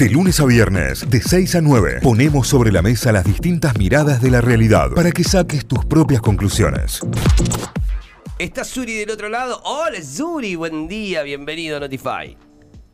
De 0.00 0.08
lunes 0.08 0.40
a 0.40 0.46
viernes, 0.46 1.10
de 1.10 1.20
6 1.20 1.56
a 1.56 1.60
9, 1.60 1.98
ponemos 2.02 2.48
sobre 2.48 2.72
la 2.72 2.80
mesa 2.80 3.12
las 3.12 3.22
distintas 3.22 3.76
miradas 3.76 4.22
de 4.22 4.30
la 4.30 4.40
realidad 4.40 4.92
para 4.94 5.12
que 5.12 5.22
saques 5.22 5.66
tus 5.66 5.84
propias 5.84 6.22
conclusiones. 6.22 7.02
¿Está 8.38 8.64
Suri 8.64 8.94
del 8.94 9.10
otro 9.10 9.28
lado? 9.28 9.60
Hola 9.62 10.00
Suri, 10.00 10.54
buen 10.54 10.88
día, 10.88 11.22
bienvenido 11.22 11.76
a 11.76 11.80
Notify. 11.80 12.34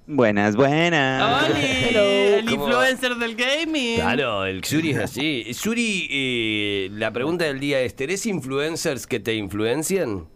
Buenas, 0.08 0.56
buenas. 0.56 1.48
¡Oli! 1.48 1.64
El 1.64 2.44
¿cómo 2.46 2.64
va? 2.64 2.90
influencer 2.90 3.14
del 3.14 3.36
gaming. 3.36 4.00
Claro, 4.00 4.44
el 4.44 4.64
Suri 4.64 4.90
es 4.90 4.98
así. 4.98 5.54
Suri, 5.54 6.08
eh, 6.10 6.88
la 6.90 7.12
pregunta 7.12 7.44
del 7.44 7.60
día 7.60 7.78
es, 7.82 7.94
¿tenés 7.94 8.26
influencers 8.26 9.06
que 9.06 9.20
te 9.20 9.32
influencian? 9.32 10.26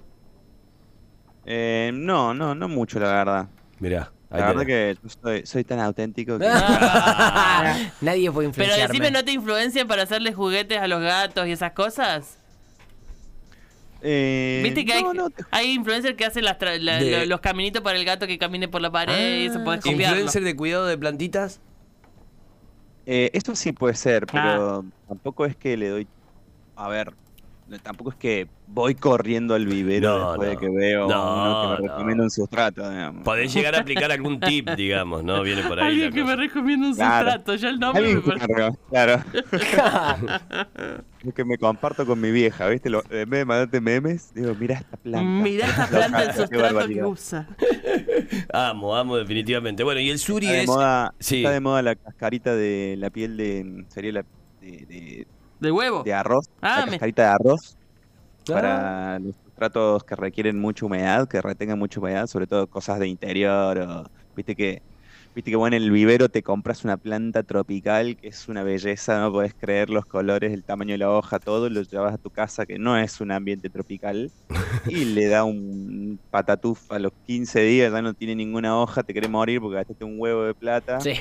Eh, 1.46 1.91
no, 1.93 2.32
no, 2.32 2.55
no 2.55 2.68
mucho, 2.68 3.00
la 3.00 3.09
verdad. 3.09 3.48
Mirá, 3.80 4.12
La 4.31 4.47
verdad 4.47 4.65
que 4.67 4.97
yo 5.03 5.09
soy, 5.23 5.45
soy 5.47 5.65
tan 5.65 5.81
auténtico 5.81 6.39
que... 6.39 6.47
Nadie 8.01 8.30
puede 8.30 8.48
Pero 8.51 8.65
influenciarme. 8.65 8.87
decime, 8.88 9.11
¿no 9.11 9.25
te 9.25 9.33
influencian 9.33 9.88
para 9.88 10.02
hacerle 10.05 10.33
juguetes 10.33 10.79
a 10.79 10.87
los 10.88 11.01
gatos 11.02 11.47
y 11.48 11.52
esas 11.52 11.73
cosas? 11.73 12.37
Eh, 14.02 14.61
Viste 14.65 14.85
que 14.87 14.93
hay, 14.95 15.02
no, 15.02 15.29
te- 15.30 15.45
hay 15.51 15.73
influencers 15.73 16.16
que 16.16 16.24
hacen 16.24 16.45
las 16.45 16.59
tra- 16.59 16.79
la- 16.79 16.97
De- 16.98 17.11
lo- 17.21 17.27
los 17.27 17.41
caminitos 17.41 17.83
para 17.83 17.98
el 17.98 18.05
gato 18.05 18.27
que 18.27 18.38
camine 18.38 18.66
por 18.69 18.80
la 18.80 18.91
pared 18.91 19.43
y 19.43 19.47
eso 19.47 19.62
podés 19.62 19.80
copiarlo. 19.80 20.07
¿Influencer 20.19 20.43
de 20.45 20.57
cuidado 20.57 20.87
de 20.87 20.97
plantitas? 20.97 21.60
eh, 23.07 23.30
esto 23.33 23.55
sí 23.57 23.73
puede 23.73 23.95
ser, 23.95 24.24
Ah. 24.24 24.30
pero 24.33 24.85
tampoco 25.09 25.45
es 25.45 25.57
que 25.57 25.77
le 25.77 25.88
doy... 25.88 26.07
A 26.77 26.88
ver, 26.88 27.12
tampoco 27.79 28.10
es 28.10 28.16
que 28.16 28.48
voy 28.66 28.95
corriendo 28.95 29.55
al 29.55 29.66
vivero 29.66 30.19
No, 30.19 30.29
después 30.30 30.48
no. 30.48 30.55
de 30.55 30.56
que 30.59 30.69
veo 30.70 31.09
No, 31.09 31.34
uno 31.34 31.77
que 31.77 31.83
me 31.83 31.88
no. 31.88 31.93
recomienda 31.95 32.24
un 32.24 32.30
sustrato, 32.30 32.88
digamos. 32.91 33.24
Podés 33.24 33.52
llegar 33.52 33.74
a 33.74 33.80
aplicar 33.80 34.10
algún 34.12 34.41
tip, 34.41 34.69
digamos, 34.70 35.23
¿no? 35.24 35.43
Viene 35.43 35.62
por 35.62 35.79
ahí. 35.80 35.88
Alguien 35.88 36.12
que 36.12 36.24
me 36.24 36.37
recomienda 36.37 36.88
un 36.88 36.95
Claro. 36.95 37.30
sustrato, 37.30 37.55
ya 37.56 37.69
el 37.69 37.79
nombre 37.80 38.15
me 38.15 38.20
parece- 38.20 38.79
claro. 38.91 39.23
Lo 41.23 41.32
que 41.35 41.45
me 41.45 41.59
comparto 41.59 42.07
con 42.07 42.18
mi 42.21 42.30
vieja, 42.30 42.66
¿viste? 42.68 42.88
Lo- 42.88 43.02
en 43.10 43.29
vez 43.29 43.41
de 43.41 43.45
mandarte 43.45 43.80
memes, 43.80 44.32
digo, 44.35 44.54
mira 44.59 44.76
esta 44.76 44.96
planta. 44.96 45.23
Mirá 45.43 45.66
esta 45.66 45.87
planta, 45.91 46.23
el 46.24 46.32
sustrato 46.35 46.88
que 46.88 47.04
usa. 47.04 47.46
Amo, 48.52 48.96
amo 48.96 49.16
definitivamente. 49.16 49.82
Bueno, 49.85 50.01
y 50.01 50.09
el 50.10 50.18
Suri 50.18 50.46
Está 50.46 50.57
de, 50.57 50.63
es... 50.63 50.66
moda, 50.68 51.15
sí. 51.18 51.37
está 51.38 51.51
de 51.51 51.60
moda 51.60 51.82
la 51.82 51.95
cascarita 51.95 52.54
de 52.54 52.95
la 52.98 53.10
piel 53.10 53.37
de. 53.37 53.85
Sería 53.88 54.13
la. 54.13 54.24
de, 54.63 54.71
de- 54.87 55.26
¿De 55.61 55.71
huevo? 55.71 56.03
de 56.03 56.13
arroz. 56.15 56.47
Ah, 56.61 56.85
la 56.87 56.87
me- 56.87 57.13
de 57.13 57.23
arroz. 57.23 57.77
Ah. 58.49 58.53
Para 58.53 59.19
los 59.19 59.35
sustratos 59.45 60.05
que 60.05 60.16
requieren 60.16 60.59
mucha 60.59 60.87
humedad, 60.87 61.29
que 61.29 61.41
retengan 61.41 61.79
mucha 61.79 62.01
humedad, 62.01 62.27
sobre 62.27 62.47
todo 62.47 62.66
cosas 62.66 62.99
de 62.99 63.07
interior. 63.09 63.79
O, 63.79 64.05
Viste 64.34 64.56
que. 64.56 64.83
Viste 65.33 65.53
que 65.53 65.56
bueno, 65.56 65.77
en 65.77 65.84
el 65.84 65.93
vivero 65.93 66.28
te 66.28 66.43
compras 66.43 66.83
una 66.83 66.97
planta 66.97 67.44
tropical 67.44 68.16
que 68.16 68.27
es 68.28 68.49
una 68.49 68.65
belleza, 68.65 69.21
no 69.21 69.31
podés 69.31 69.55
creer 69.55 69.88
los 69.88 70.05
colores, 70.05 70.53
el 70.53 70.65
tamaño 70.65 70.91
de 70.94 70.99
la 70.99 71.11
hoja, 71.12 71.38
todo, 71.38 71.71
lo 71.71 71.83
llevas 71.83 72.15
a 72.15 72.19
tu 72.19 72.31
casa 72.31 72.66
que 72.66 72.81
no 72.81 72.99
es 72.99 73.21
un 73.21 73.31
ambiente 73.31 73.71
tropical 73.71 74.33
y 74.88 75.05
le 75.05 75.28
da 75.28 75.44
un 75.44 76.19
patatuf 76.31 76.91
a 76.91 76.99
los 76.99 77.12
15 77.27 77.61
días, 77.61 77.93
ya 77.93 78.03
no 78.03 78.12
tiene 78.12 78.34
ninguna 78.34 78.77
hoja, 78.77 79.05
te 79.05 79.15
querés 79.15 79.31
morir 79.31 79.61
porque 79.61 79.77
gastaste 79.77 80.05
un 80.05 80.16
huevo 80.19 80.43
de 80.43 80.55
plata. 80.55 80.99
Sí. 81.00 81.12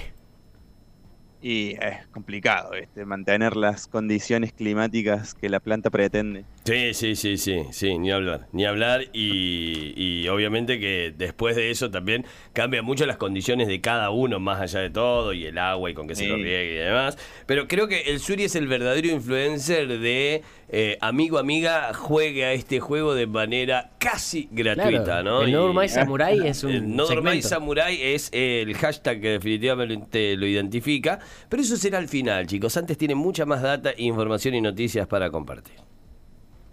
Y 1.41 1.75
es 1.81 2.05
complicado, 2.09 2.71
¿viste? 2.71 3.05
Mantener 3.05 3.55
las 3.55 3.87
condiciones 3.87 4.51
climáticas 4.53 5.33
que 5.33 5.47
la 5.49 5.59
planta 5.61 5.89
pretende. 5.89 6.47
Sí, 6.69 6.93
sí, 6.93 7.15
sí, 7.15 7.37
sí, 7.37 7.63
sí, 7.71 7.97
ni 7.97 8.11
hablar, 8.11 8.47
ni 8.51 8.65
hablar 8.65 9.05
y, 9.11 9.93
y 9.95 10.27
obviamente 10.27 10.79
que 10.79 11.11
después 11.17 11.55
de 11.55 11.71
eso 11.71 11.89
también 11.89 12.25
cambian 12.53 12.85
mucho 12.85 13.07
las 13.07 13.17
condiciones 13.17 13.67
de 13.67 13.81
cada 13.81 14.11
uno 14.11 14.39
más 14.39 14.61
allá 14.61 14.81
de 14.81 14.91
todo 14.91 15.33
y 15.33 15.45
el 15.45 15.57
agua 15.57 15.89
y 15.89 15.95
con 15.95 16.07
qué 16.07 16.13
se 16.13 16.27
lo 16.27 16.35
riegue 16.35 16.73
y 16.73 16.77
demás. 16.77 17.17
Pero 17.47 17.67
creo 17.67 17.87
que 17.87 18.01
el 18.01 18.19
Suri 18.19 18.43
es 18.43 18.55
el 18.55 18.67
verdadero 18.67 19.07
influencer 19.07 19.99
de 19.99 20.43
eh, 20.69 20.97
amigo, 21.01 21.39
amiga, 21.39 21.91
juegue 21.95 22.45
a 22.45 22.53
este 22.53 22.79
juego 22.79 23.15
de 23.15 23.25
manera 23.25 23.91
casi 23.97 24.47
gratuita, 24.51 25.03
Claro, 25.03 25.23
¿no? 25.23 25.41
El 25.41 25.49
Y- 25.49 25.53
No 25.53 25.73
Samurai 25.87 26.45
es 26.47 26.63
un 26.63 26.71
el 26.71 26.95
No 26.95 27.07
segmento. 27.07 27.47
Samurai 27.47 27.99
es 27.99 28.29
el 28.31 28.75
hashtag 28.75 29.19
que 29.21 29.29
definitivamente 29.29 30.37
lo 30.37 30.45
identifica, 30.45 31.17
pero 31.49 31.63
eso 31.63 31.75
será 31.77 31.97
al 31.97 32.07
final, 32.07 32.45
chicos. 32.45 32.77
Antes 32.77 32.95
tiene 32.95 33.15
mucha 33.15 33.47
más 33.47 33.63
data, 33.63 33.91
información 33.97 34.53
y 34.53 34.61
noticias 34.61 35.07
para 35.07 35.31
compartir. 35.31 35.88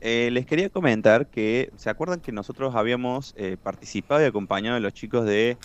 Eh, 0.01 0.29
les 0.33 0.47
quería 0.47 0.69
comentar 0.69 1.29
que, 1.29 1.71
¿se 1.77 1.91
acuerdan 1.91 2.21
que 2.21 2.33
nosotros 2.33 2.75
habíamos 2.75 3.35
eh, 3.37 3.57
participado 3.63 4.23
y 4.23 4.27
acompañado 4.27 4.77
a 4.77 4.81
los 4.81 4.93
chicos 4.93 5.25
de 5.25 5.57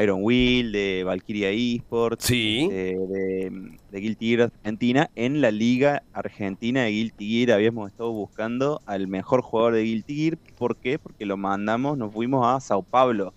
Iron 0.00 0.20
Wheel, 0.22 0.72
de 0.72 1.02
Valkyria 1.04 1.50
Esports, 1.50 2.24
Sí. 2.24 2.68
eh, 2.70 2.96
de, 3.08 3.76
de 3.90 4.00
Guilty 4.00 4.28
Gear 4.36 4.50
Argentina, 4.54 5.10
en 5.16 5.40
la 5.40 5.50
Liga 5.50 6.02
Argentina 6.12 6.84
de 6.84 6.90
Guilty 6.90 7.28
Gear 7.28 7.56
habíamos 7.56 7.90
estado 7.90 8.12
buscando 8.12 8.80
al 8.86 9.08
mejor 9.08 9.42
jugador 9.42 9.74
de 9.74 9.82
Guilty 9.82 10.14
Gear. 10.16 10.38
¿Por 10.56 10.76
qué? 10.76 10.98
Porque 10.98 11.26
lo 11.26 11.36
mandamos, 11.36 11.98
nos 11.98 12.12
fuimos 12.12 12.46
a 12.46 12.60
Sao 12.60 12.82
Paulo, 12.82 13.34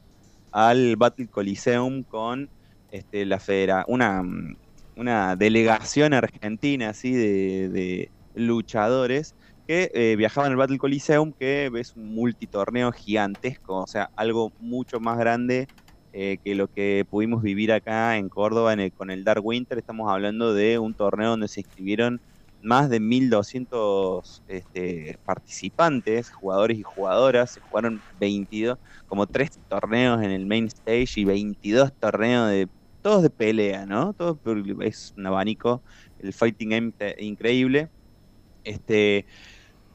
al 0.51 0.95
Battle 0.95 1.27
Coliseum 1.27 2.03
con 2.03 2.50
este, 2.91 3.25
la 3.25 3.39
federa, 3.39 3.83
una, 3.89 4.23
una 4.95 5.35
delegación 5.35 6.13
argentina 6.13 6.89
así 6.89 7.12
de, 7.12 7.67
de 7.67 8.09
luchadores 8.35 9.35
que 9.68 9.90
eh, 9.94 10.16
viajaban 10.18 10.52
al 10.52 10.58
Battle 10.58 10.78
Coliseum, 10.78 11.34
que 11.38 11.72
es 11.76 11.96
un 11.96 12.14
multitorneo 12.14 12.92
gigantesco, 12.92 13.84
o 13.84 13.88
sea, 13.88 14.09
algo 14.16 14.53
mucho 14.58 15.00
más 15.00 15.18
grande 15.18 15.68
eh, 16.14 16.38
que 16.44 16.56
lo 16.56 16.68
que 16.70 17.06
pudimos 17.09 17.42
vivir 17.44 17.72
acá 17.72 18.18
en 18.18 18.30
Córdoba 18.30 18.74
en 18.74 18.80
el- 18.80 18.94
con 18.94 19.12
el 19.12 19.24
Dark 19.24 19.46
Winter. 19.46 19.78
Estamos 19.78 20.09
hablando 20.12 20.54
de 20.54 20.80
un 20.80 20.96
torneo 20.96 21.31
donde 21.31 21.48
se 21.48 21.62
inscribieron 21.62 22.22
más 22.62 22.90
de 22.90 23.00
1.200 23.00 24.42
este, 24.48 25.18
participantes, 25.25 26.31
jugadores 26.31 26.78
y 26.80 26.84
jugadoras. 26.84 27.52
Se 27.54 27.59
jugaron 27.59 28.04
22, 28.12 28.78
como 29.06 29.28
tres 29.28 29.52
torneos 29.68 30.24
en 30.24 30.31
el 30.31 30.46
main 30.46 30.66
stage 30.68 31.20
y 31.20 31.25
22 31.25 31.92
torneos 32.00 32.50
de 32.50 32.68
todos 33.02 33.22
de 33.24 33.30
pelea, 33.30 33.86
¿no? 33.86 34.14
Todo 34.14 34.40
es 34.81 35.12
un 35.16 35.28
abanico, 35.28 35.84
el 36.18 36.34
fighting 36.34 36.70
game 36.70 36.92
te- 36.98 37.16
increíble. 37.24 37.90
Este, 38.64 39.28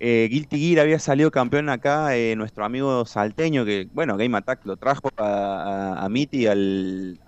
eh, 0.00 0.28
Guilty 0.30 0.58
Gear 0.58 0.80
había 0.80 0.98
salido 0.98 1.30
campeón 1.30 1.68
acá, 1.68 2.16
eh, 2.16 2.34
nuestro 2.36 2.64
amigo 2.64 3.04
salteño, 3.06 3.64
que 3.66 3.88
bueno, 3.92 4.16
Game 4.16 4.36
Attack 4.38 4.60
lo 4.64 4.76
trajo 4.78 5.08
a, 5.18 5.94
a, 5.98 6.04
a 6.04 6.08
Miti 6.08 6.46
al, 6.46 7.20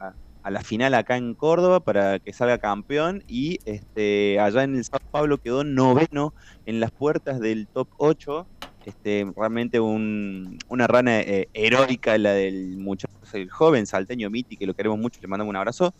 a, 0.42 0.50
la 0.50 0.62
final 0.62 0.94
acá 0.94 1.16
en 1.18 1.34
Córdoba 1.34 1.80
para 1.80 2.18
que 2.20 2.32
salga 2.32 2.58
campeón 2.58 3.22
y 3.26 3.58
este, 3.64 4.40
allá 4.40 4.64
en 4.64 4.76
el 4.76 4.84
Sao 4.84 4.98
Paulo 5.10 5.38
quedó 5.38 5.64
noveno 5.64 6.34
en 6.66 6.80
las 6.80 6.90
puertas 6.92 7.40
del 7.40 7.68
top 7.68 7.88
8. 7.98 8.48
Este, 8.84 9.24
realmente 9.36 9.78
un- 9.78 10.58
una 10.68 10.88
rana 10.88 11.20
eh, 11.20 11.48
heroica 11.52 12.18
la 12.18 12.32
del 12.32 12.78
muchacho, 12.78 13.12
el 13.34 13.48
joven 13.50 13.86
salteño 13.86 14.28
Miti, 14.30 14.56
que 14.56 14.66
lo 14.66 14.74
queremos 14.74 14.98
mucho, 14.98 15.20
le 15.22 15.28
mandamos 15.28 15.50
un 15.50 15.56
abrazo. 15.56 15.94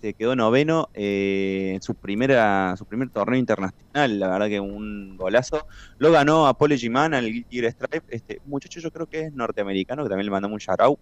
Este, 0.00 0.14
quedó 0.14 0.36
noveno 0.36 0.88
eh, 0.94 1.72
en 1.74 1.82
su 1.82 1.96
primera 1.96 2.76
su 2.76 2.86
primer 2.86 3.10
torneo 3.10 3.38
internacional, 3.38 4.18
la 4.20 4.28
verdad 4.28 4.48
que 4.48 4.60
un 4.60 5.16
golazo. 5.16 5.60
Lo 5.98 6.12
ganó 6.12 6.46
Apology 6.46 6.88
Man 6.88 7.14
al 7.14 7.26
Guilty 7.26 7.58
Stripe. 7.70 8.04
Este 8.06 8.38
muchacho 8.44 8.78
yo 8.80 8.90
creo 8.92 9.06
que 9.08 9.22
es 9.22 9.32
norteamericano, 9.32 10.04
que 10.04 10.08
también 10.08 10.26
le 10.26 10.30
mandamos 10.30 10.54
un 10.54 10.58
shout 10.60 10.80
out. 10.80 10.98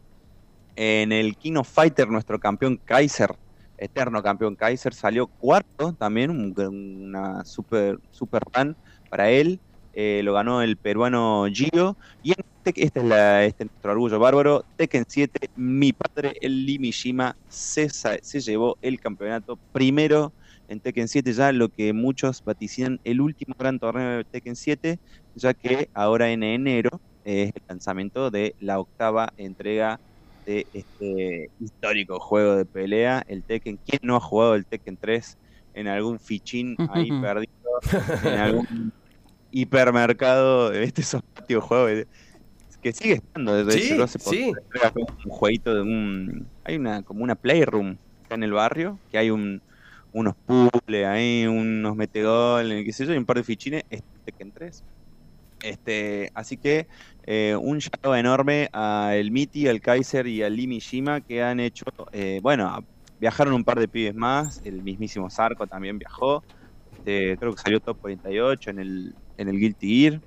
En 0.77 1.13
el 1.13 1.37
King 1.37 1.57
of 1.57 1.69
Fighter, 1.73 2.09
nuestro 2.09 2.39
campeón 2.41 2.79
Kaiser, 2.85 3.31
eterno 3.77 4.23
campeón 4.23 4.57
Kaiser, 4.57 4.95
salió 4.95 5.29
cuarto 5.39 5.95
también, 5.99 6.31
un- 6.31 6.55
una 6.59 7.45
super, 7.45 7.99
super 8.11 8.43
run 8.55 8.77
para 9.09 9.31
él. 9.31 9.61
Eh, 9.93 10.23
lo 10.25 10.35
ganó 10.35 10.63
el 10.63 10.79
peruano 10.79 11.47
Gio. 11.53 11.99
Y 12.23 12.31
en 12.33 12.37
este 12.75 13.01
es, 13.01 13.07
la, 13.07 13.45
este 13.45 13.65
es 13.65 13.71
nuestro 13.71 13.93
orgullo 13.93 14.19
bárbaro. 14.19 14.65
Tekken 14.77 15.05
7, 15.07 15.51
mi 15.57 15.93
padre, 15.93 16.37
el 16.41 16.67
Limishima, 16.67 17.37
se, 17.49 17.89
se 17.89 18.41
llevó 18.41 18.77
el 18.83 19.01
campeonato 19.01 19.59
primero 19.73 20.33
en 20.69 20.81
Tekken 20.81 21.09
7, 21.09 21.33
ya 21.33 21.53
lo 21.53 21.69
que 21.69 21.93
muchos 21.93 22.43
vaticinan 22.45 23.01
el 23.05 23.21
último 23.21 23.55
gran 23.59 23.79
torneo 23.79 24.19
de 24.19 24.25
Tekken 24.25 24.57
7, 24.57 24.99
ya 25.35 25.55
que 25.55 25.89
ahora 25.95 26.31
en 26.31 26.43
enero 26.43 27.01
es 27.25 27.53
el 27.55 27.63
lanzamiento 27.69 28.31
de 28.31 28.55
la 28.61 28.81
octava 28.81 29.33
entrega 29.37 30.01
de 30.45 30.67
este 30.73 31.51
histórico 31.61 32.21
juego 32.21 32.57
de 32.57 32.65
pelea, 32.65 33.25
el 33.29 33.43
Tekken. 33.43 33.79
¿Quién 33.85 34.01
no 34.03 34.17
ha 34.17 34.21
jugado 34.21 34.55
el 34.55 34.65
Tekken 34.65 34.97
3 34.97 35.39
en 35.75 35.89
algún 35.89 36.19
fichín 36.19 36.77
ahí 36.91 37.11
perdido, 37.21 37.51
en 38.25 38.39
algún 38.39 38.93
hipermercado 39.51 40.71
de 40.71 40.85
este 40.85 41.03
esos 41.03 41.23
patios 41.23 41.65
juegos 41.65 42.07
que 42.87 42.93
sigue 42.93 43.15
estando 43.15 43.65
desde 43.65 43.81
Sí, 43.81 44.01
hace 44.01 44.19
sí. 44.21 44.53
un 45.25 45.31
jueguito 45.33 45.75
de 45.75 45.83
un 45.83 46.47
hay 46.65 46.77
una 46.77 47.03
como 47.03 47.25
una 47.25 47.35
playroom 47.35 47.97
acá 48.25 48.37
en 48.37 48.45
el 48.45 48.53
barrio 48.53 48.99
que 49.11 49.19
hay 49.19 49.31
un 49.31 49.61
unos 50.13 50.37
puzzles 50.47 51.05
ahí 51.05 51.47
unos 51.47 51.97
metegoles 51.97 52.85
qué 52.85 52.93
sé 52.93 53.05
yo 53.05 53.13
y 53.13 53.17
un 53.17 53.25
par 53.25 53.39
de 53.39 53.43
fichines 53.43 53.83
este 53.91 54.07
Tekken 54.25 54.53
3 54.53 54.85
este 55.63 56.31
así 56.35 56.57
que 56.57 56.87
eh, 57.25 57.57
un 57.61 57.81
llamado 57.81 58.15
enorme 58.15 58.69
a 58.73 59.17
el 59.17 59.33
Miti 59.33 59.67
al 59.67 59.81
Kaiser 59.81 60.29
y 60.29 60.45
al 60.45 60.55
Lee 60.55 60.69
Mishima 60.69 61.21
que 61.21 61.43
han 61.43 61.59
hecho 61.59 61.87
eh, 62.13 62.39
bueno 62.41 62.85
viajaron 63.19 63.55
un 63.55 63.65
par 63.65 63.81
de 63.81 63.89
pibes 63.89 64.15
más, 64.15 64.61
el 64.65 64.83
mismísimo 64.83 65.31
Zarco 65.31 65.67
también 65.67 65.99
viajó, 65.99 66.45
este, 66.99 67.37
creo 67.39 67.55
que 67.55 67.63
salió 67.63 67.81
top 67.81 67.99
48 68.01 68.71
en 68.71 68.79
el, 68.79 69.15
en 69.39 69.49
el 69.49 69.59
Guilty 69.59 70.03
Gear. 70.03 70.21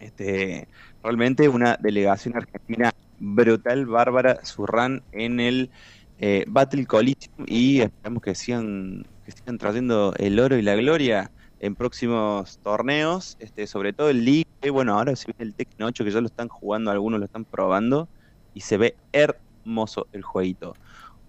Este, 0.00 0.68
realmente 1.02 1.48
una 1.48 1.76
delegación 1.80 2.36
argentina 2.36 2.92
brutal, 3.18 3.86
bárbara, 3.86 4.44
su 4.44 4.66
run 4.66 5.02
en 5.12 5.40
el 5.40 5.70
eh, 6.18 6.44
Battle 6.48 6.86
Coliseum 6.86 7.46
y 7.46 7.80
esperamos 7.80 8.22
que 8.22 8.34
sigan, 8.34 9.06
que 9.24 9.32
sigan 9.32 9.58
trayendo 9.58 10.14
el 10.18 10.38
oro 10.40 10.56
y 10.56 10.62
la 10.62 10.74
gloria 10.76 11.30
en 11.60 11.74
próximos 11.74 12.58
torneos, 12.58 13.36
este, 13.40 13.66
sobre 13.66 13.92
todo 13.92 14.10
el 14.10 14.24
League, 14.24 14.70
bueno, 14.70 14.96
ahora 14.96 15.16
se 15.16 15.26
ve 15.28 15.34
el 15.38 15.54
Tekken 15.54 15.86
8 15.86 16.04
que 16.04 16.10
ya 16.10 16.20
lo 16.20 16.26
están 16.26 16.48
jugando, 16.48 16.90
algunos 16.90 17.18
lo 17.18 17.26
están 17.26 17.44
probando 17.44 18.08
y 18.54 18.60
se 18.60 18.76
ve 18.76 18.96
hermoso 19.12 20.06
el 20.12 20.22
jueguito. 20.22 20.74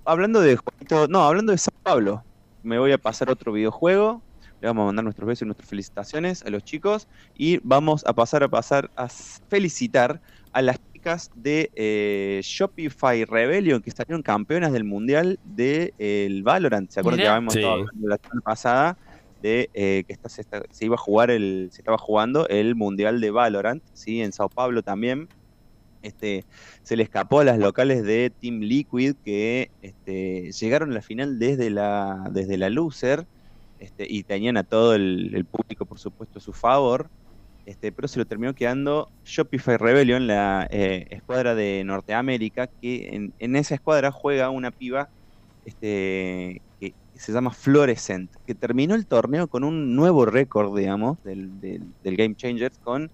Hablando 0.05 0.41
de 0.41 0.57
jueguito, 0.57 1.07
no, 1.07 1.23
hablando 1.23 1.51
de 1.51 1.57
San 1.57 1.73
Pablo, 1.83 2.23
me 2.63 2.79
voy 2.79 2.91
a 2.91 2.97
pasar 2.97 3.29
otro 3.29 3.51
videojuego, 3.51 4.21
le 4.61 4.67
vamos 4.67 4.83
a 4.83 4.85
mandar 4.87 5.03
nuestros 5.03 5.27
besos 5.27 5.43
y 5.43 5.45
nuestras 5.45 5.69
felicitaciones 5.69 6.43
a 6.43 6.49
los 6.49 6.63
chicos 6.63 7.07
y 7.33 7.59
vamos 7.63 8.03
a 8.05 8.13
pasar 8.13 8.43
a 8.43 8.49
pasar 8.49 8.91
a 8.95 9.07
felicitar 9.49 10.21
a 10.51 10.61
las 10.61 10.77
chicas 10.93 11.29
de 11.33 11.71
eh, 11.75 12.41
Shopify 12.43 13.23
Rebellion 13.25 13.81
que 13.81 13.91
salieron 13.91 14.21
campeonas 14.21 14.73
del 14.73 14.83
mundial 14.83 15.39
del 15.43 15.93
de, 15.97 16.41
Valorant. 16.43 16.89
¿Se 16.91 16.99
acuerdan 16.99 17.21
que 17.21 17.27
habíamos 17.27 17.53
Sí. 17.53 17.59
estado 17.59 17.73
hablando 17.75 18.07
la 18.07 18.17
semana 18.21 18.41
pasada 18.43 18.99
de 19.37 19.69
eh, 19.73 20.03
que 20.05 20.13
esta, 20.13 20.27
se, 20.29 20.41
esta- 20.41 20.63
se 20.69 20.85
iba 20.85 20.95
a 20.95 20.97
jugar 20.97 21.31
el, 21.31 21.69
se 21.71 21.81
estaba 21.81 21.97
jugando 21.97 22.47
el 22.49 22.75
mundial 22.75 23.21
de 23.21 23.31
Valorant, 23.31 23.83
sí, 23.93 24.21
en 24.21 24.33
Sao 24.33 24.49
Paulo 24.49 24.83
también. 24.83 25.29
Este, 26.01 26.45
se 26.81 26.95
le 26.95 27.03
escapó 27.03 27.41
a 27.41 27.43
las 27.43 27.57
locales 27.59 28.03
de 28.03 28.29
Team 28.39 28.59
Liquid 28.61 29.15
que 29.21 29.71
este, 29.81 30.51
llegaron 30.53 30.91
a 30.91 30.95
la 30.95 31.01
final 31.01 31.39
desde 31.39 31.69
la, 31.69 32.25
desde 32.31 32.57
la 32.57 32.69
loser 32.69 33.25
este, 33.79 34.05
y 34.09 34.23
tenían 34.23 34.57
a 34.57 34.63
todo 34.63 34.93
el, 34.95 35.45
público, 35.49 35.85
por 35.85 35.99
supuesto, 35.99 36.39
a 36.39 36.41
su 36.41 36.53
favor. 36.53 37.09
Este, 37.65 37.91
pero 37.91 38.07
se 38.07 38.17
lo 38.17 38.25
terminó 38.25 38.55
quedando 38.55 39.11
Shopify 39.25 39.77
Rebellion, 39.77 40.25
la 40.27 40.67
eh, 40.71 41.05
escuadra 41.11 41.53
de 41.53 41.83
Norteamérica, 41.85 42.67
que 42.67 43.31
en, 43.37 43.55
esa 43.55 43.75
escuadra 43.75 44.11
juega 44.11 44.49
una 44.49 44.71
piba 44.71 45.09
este, 45.65 46.61
que 46.79 46.93
se 47.13 47.31
llama 47.31 47.51
Fluorescent, 47.51 48.31
que 48.47 48.55
terminó 48.55 48.95
el 48.95 49.05
torneo 49.05 49.47
con 49.47 49.63
un 49.63 49.95
nuevo 49.95 50.25
récord, 50.25 50.75
digamos, 50.75 51.23
del, 51.23 51.59
del, 51.61 52.17
Game 52.17 52.35
Changers, 52.35 52.79
con 52.79 53.11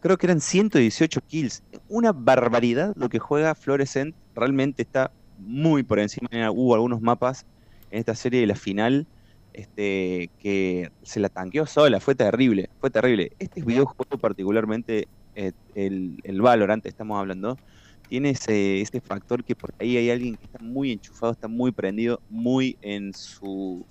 creo 0.00 0.18
que 0.18 0.26
eran 0.26 0.40
118 0.40 1.20
kills. 1.28 1.62
Una 1.88 2.12
barbaridad 2.12 2.92
lo 2.96 3.08
que 3.08 3.20
juega 3.20 3.54
Fluorescent, 3.54 4.16
realmente 4.34 4.82
está 4.82 5.12
muy 5.38 5.84
por 5.84 6.00
encima. 6.00 6.28
Hubo 6.50 6.74
algunos 6.74 7.00
mapas 7.00 7.46
en 7.90 8.00
esta 8.00 8.16
serie 8.16 8.40
de 8.40 8.46
la 8.48 8.56
final 8.56 9.06
este, 9.54 10.32
que 10.38 10.90
se 11.02 11.20
la 11.20 11.30
tanqueó 11.30 11.66
sola, 11.66 12.00
fue 12.00 12.14
terrible, 12.16 12.68
fue 12.80 12.90
terrible. 12.90 13.30
Este 13.38 13.62
videojuego 13.64 14.18
particularmente, 14.20 15.08
eh, 15.34 15.52
el, 15.74 16.18
el 16.24 16.42
Valorant 16.42 16.86
estamos 16.86 17.18
hablando, 17.20 17.60
tiene 18.08 18.30
ese, 18.30 18.80
ese 18.82 19.00
factor 19.00 19.44
que 19.44 19.56
por 19.56 19.74
ahí 19.78 19.96
hay 19.96 20.10
alguien 20.10 20.36
que 20.38 20.46
está 20.46 20.58
muy 20.62 20.92
enchufado, 20.92 21.32
está 21.32 21.48
muy 21.48 21.72
prendido, 21.72 22.22
muy 22.28 22.78
en 22.82 23.12
su 23.14 23.88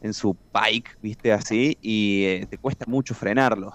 en 0.00 0.14
su 0.14 0.36
pike, 0.52 0.90
viste 1.02 1.32
así, 1.32 1.76
y 1.80 2.24
eh, 2.26 2.46
te 2.50 2.58
cuesta 2.58 2.84
mucho 2.88 3.14
frenarlo. 3.14 3.72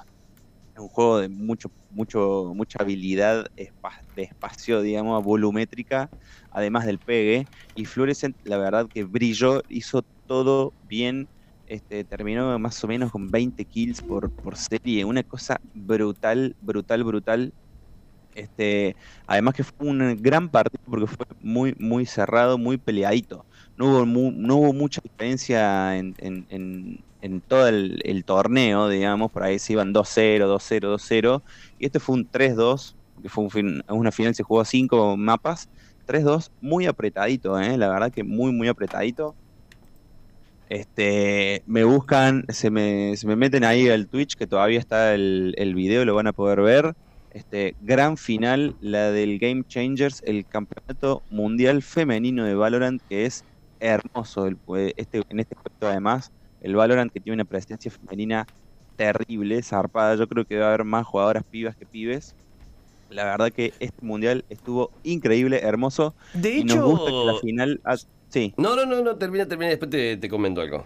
Es 0.76 0.82
un 0.82 0.90
juego 0.90 1.20
de 1.20 1.30
mucho, 1.30 1.70
mucho, 1.90 2.54
mucha 2.56 2.78
habilidad 2.82 3.46
de 3.56 4.24
espacio, 4.24 4.82
digamos, 4.82 5.24
volumétrica, 5.24 6.12
además 6.52 6.86
del 6.86 7.00
pegue. 7.00 7.50
Y 7.74 7.86
Fluorescent, 7.86 8.38
la 8.44 8.58
verdad 8.58 8.88
que 8.94 9.06
brilló, 9.06 9.62
hizo 9.70 10.04
todo 10.28 10.74
bien. 10.82 11.30
Este, 11.66 12.06
terminó 12.06 12.58
más 12.60 12.84
o 12.84 12.88
menos 12.88 13.12
con 13.12 13.32
20 13.32 13.66
kills 13.66 14.02
por, 14.04 14.32
por 14.42 14.56
serie. 14.58 15.06
Una 15.06 15.24
cosa 15.24 15.58
brutal, 15.74 16.56
brutal, 16.60 17.04
brutal. 17.04 17.54
Este, 18.32 18.98
además 19.28 19.54
que 19.56 19.64
fue 19.64 19.88
un 19.88 20.18
gran 20.22 20.50
partido 20.50 20.84
porque 20.86 21.08
fue 21.08 21.26
muy, 21.40 21.74
muy 21.80 22.06
cerrado, 22.06 22.58
muy 22.58 22.78
peleadito. 22.78 23.48
No 23.78 23.88
hubo, 24.04 24.06
no 24.06 24.56
hubo 24.58 24.74
mucha 24.74 25.00
diferencia 25.04 25.98
en, 25.98 26.14
en- 26.20 27.42
todo 27.48 27.68
el, 27.68 28.24
torneo, 28.26 28.90
digamos. 28.90 29.32
Por 29.32 29.44
ahí 29.44 29.60
se 29.60 29.74
iban 29.74 29.94
2-0, 29.94 30.48
2-0, 30.48 30.90
2-0. 30.90 31.44
Y 31.78 31.86
este 31.86 32.00
fue 32.00 32.16
un 32.16 32.28
3-2, 32.30 32.98
que 33.22 33.30
fue 33.30 33.46
un 33.46 33.82
una 33.90 34.12
final, 34.12 34.36
se 34.36 34.44
jugó 34.44 34.62
a 34.62 34.66
5 34.66 35.18
mapas. 35.18 35.70
3-2, 36.06 36.52
muy 36.60 36.86
apretadito, 36.86 37.60
¿eh? 37.60 37.78
la 37.78 37.90
verdad 37.90 38.12
que 38.12 38.24
muy, 38.24 38.52
muy 38.52 38.68
apretadito. 38.68 39.38
Este, 40.70 41.62
me 41.66 41.84
buscan, 41.84 42.46
se 42.50 42.72
me, 42.72 43.16
se 43.18 43.28
me 43.28 43.36
meten 43.36 43.64
ahí 43.64 43.88
al 43.90 44.08
Twitch, 44.08 44.36
que 44.36 44.48
todavía 44.48 44.80
está 44.80 45.14
el, 45.14 45.54
el 45.58 45.76
video, 45.76 46.06
lo 46.06 46.16
van 46.16 46.28
a 46.28 46.34
poder 46.34 46.62
ver. 46.62 46.96
Este, 47.32 47.76
gran 47.82 48.18
final, 48.18 48.76
la 48.80 49.12
del 49.12 49.40
Game 49.40 49.64
Changers, 49.68 50.24
el 50.26 50.46
campeonato 50.48 51.22
mundial 51.30 51.84
femenino 51.84 52.46
de 52.46 52.56
Valorant, 52.56 53.02
que 53.10 53.26
es 53.26 53.44
hermoso. 53.80 54.48
El, 54.48 54.58
este, 54.96 55.22
en 55.30 55.40
este 55.40 55.56
juego, 55.56 55.76
además, 55.82 56.32
el 56.62 56.76
Valorant 56.76 57.12
que 57.12 57.20
tiene 57.20 57.36
una 57.36 57.46
presencia 57.46 57.92
femenina 57.92 58.48
terrible, 58.96 59.62
zarpada. 59.62 60.16
Yo 60.16 60.28
creo 60.28 60.46
que 60.46 60.58
va 60.58 60.66
a 60.66 60.68
haber 60.70 60.86
más 60.86 61.06
jugadoras 61.06 61.44
pibas 61.44 61.76
que 61.76 61.86
pibes. 61.86 62.36
La 63.10 63.26
verdad 63.26 63.52
que 63.52 63.74
este 63.80 64.04
mundial 64.04 64.46
estuvo 64.50 64.92
increíble, 65.04 65.60
hermoso. 65.62 66.16
De 66.34 66.58
y 66.58 66.64
nos 66.64 66.80
gusta 66.80 67.12
que 67.12 67.26
la 67.26 67.32
hecho. 67.34 67.42
final. 67.42 67.82
Sí. 68.36 68.58
No, 68.58 68.76
no, 68.76 68.86
no, 68.86 69.02
no, 69.02 69.18
termina, 69.18 69.48
termina, 69.48 69.70
después 69.70 69.90
te, 69.92 70.18
te 70.18 70.30
comento 70.30 70.62
algo. 70.62 70.86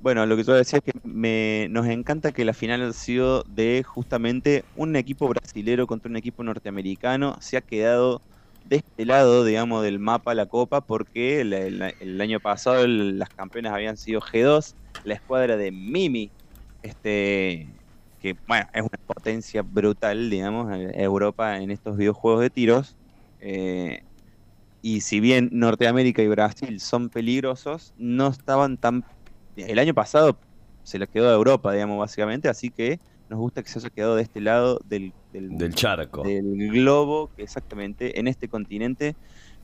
Bueno, 0.00 0.26
lo 0.26 0.36
que 0.36 0.44
yo 0.44 0.52
decía 0.54 0.78
es 0.78 0.84
que 0.84 0.92
me, 1.02 1.66
nos 1.70 1.86
encanta 1.88 2.30
que 2.32 2.44
la 2.44 2.54
final 2.54 2.82
ha 2.82 2.92
sido 2.92 3.42
de 3.48 3.82
justamente 3.84 4.64
un 4.72 4.94
equipo 4.94 5.28
brasilero 5.28 5.86
contra 5.88 6.08
un 6.08 6.16
equipo 6.16 6.44
norteamericano. 6.44 7.36
Se 7.40 7.56
ha 7.56 7.62
quedado 7.62 8.22
de 8.62 8.76
este 8.76 9.04
lado, 9.06 9.44
digamos, 9.44 9.82
del 9.82 9.98
mapa 9.98 10.34
la 10.34 10.46
copa, 10.46 10.82
porque 10.82 11.40
el, 11.40 11.52
el- 11.52 11.94
el 11.98 12.20
año 12.20 12.38
pasado 12.40 12.84
el- 12.84 13.18
las 13.18 13.30
campeonas 13.30 13.72
habían 13.72 13.96
sido 13.96 14.20
G2, 14.20 14.76
la 15.02 15.14
escuadra 15.14 15.56
de 15.56 15.72
Mimi, 15.72 16.32
este, 16.82 17.80
que 18.20 18.36
bueno, 18.46 18.66
es 18.72 18.82
una 18.82 18.90
potencia 19.06 19.62
brutal, 19.62 20.30
digamos, 20.30 20.72
en 20.72 20.94
Europa 21.00 21.56
en 21.58 21.70
estos 21.72 21.96
videojuegos 21.96 22.40
de 22.42 22.50
tiros. 22.50 22.96
Eh, 23.40 24.00
y 24.82 25.00
si 25.00 25.20
bien 25.20 25.50
Norteamérica 25.52 26.22
y 26.22 26.28
Brasil 26.28 26.80
son 26.80 27.08
peligrosos, 27.08 27.94
no 27.96 28.28
estaban 28.28 28.76
tan 28.76 29.04
el 29.56 29.78
año 29.78 29.94
pasado 29.94 30.38
se 30.82 30.98
lo 30.98 31.06
quedó 31.06 31.28
a 31.28 31.34
Europa, 31.34 31.72
digamos, 31.72 31.98
básicamente, 31.98 32.48
así 32.48 32.70
que 32.70 32.98
nos 33.28 33.38
gusta 33.38 33.62
que 33.62 33.68
se 33.68 33.78
haya 33.78 33.90
quedado 33.90 34.16
de 34.16 34.22
este 34.22 34.40
lado 34.40 34.80
del, 34.86 35.12
del, 35.32 35.58
Del 35.58 35.74
charco. 35.74 36.22
del 36.22 36.70
globo, 36.70 37.30
que 37.36 37.42
exactamente 37.42 38.18
en 38.18 38.26
este 38.26 38.48
continente, 38.48 39.14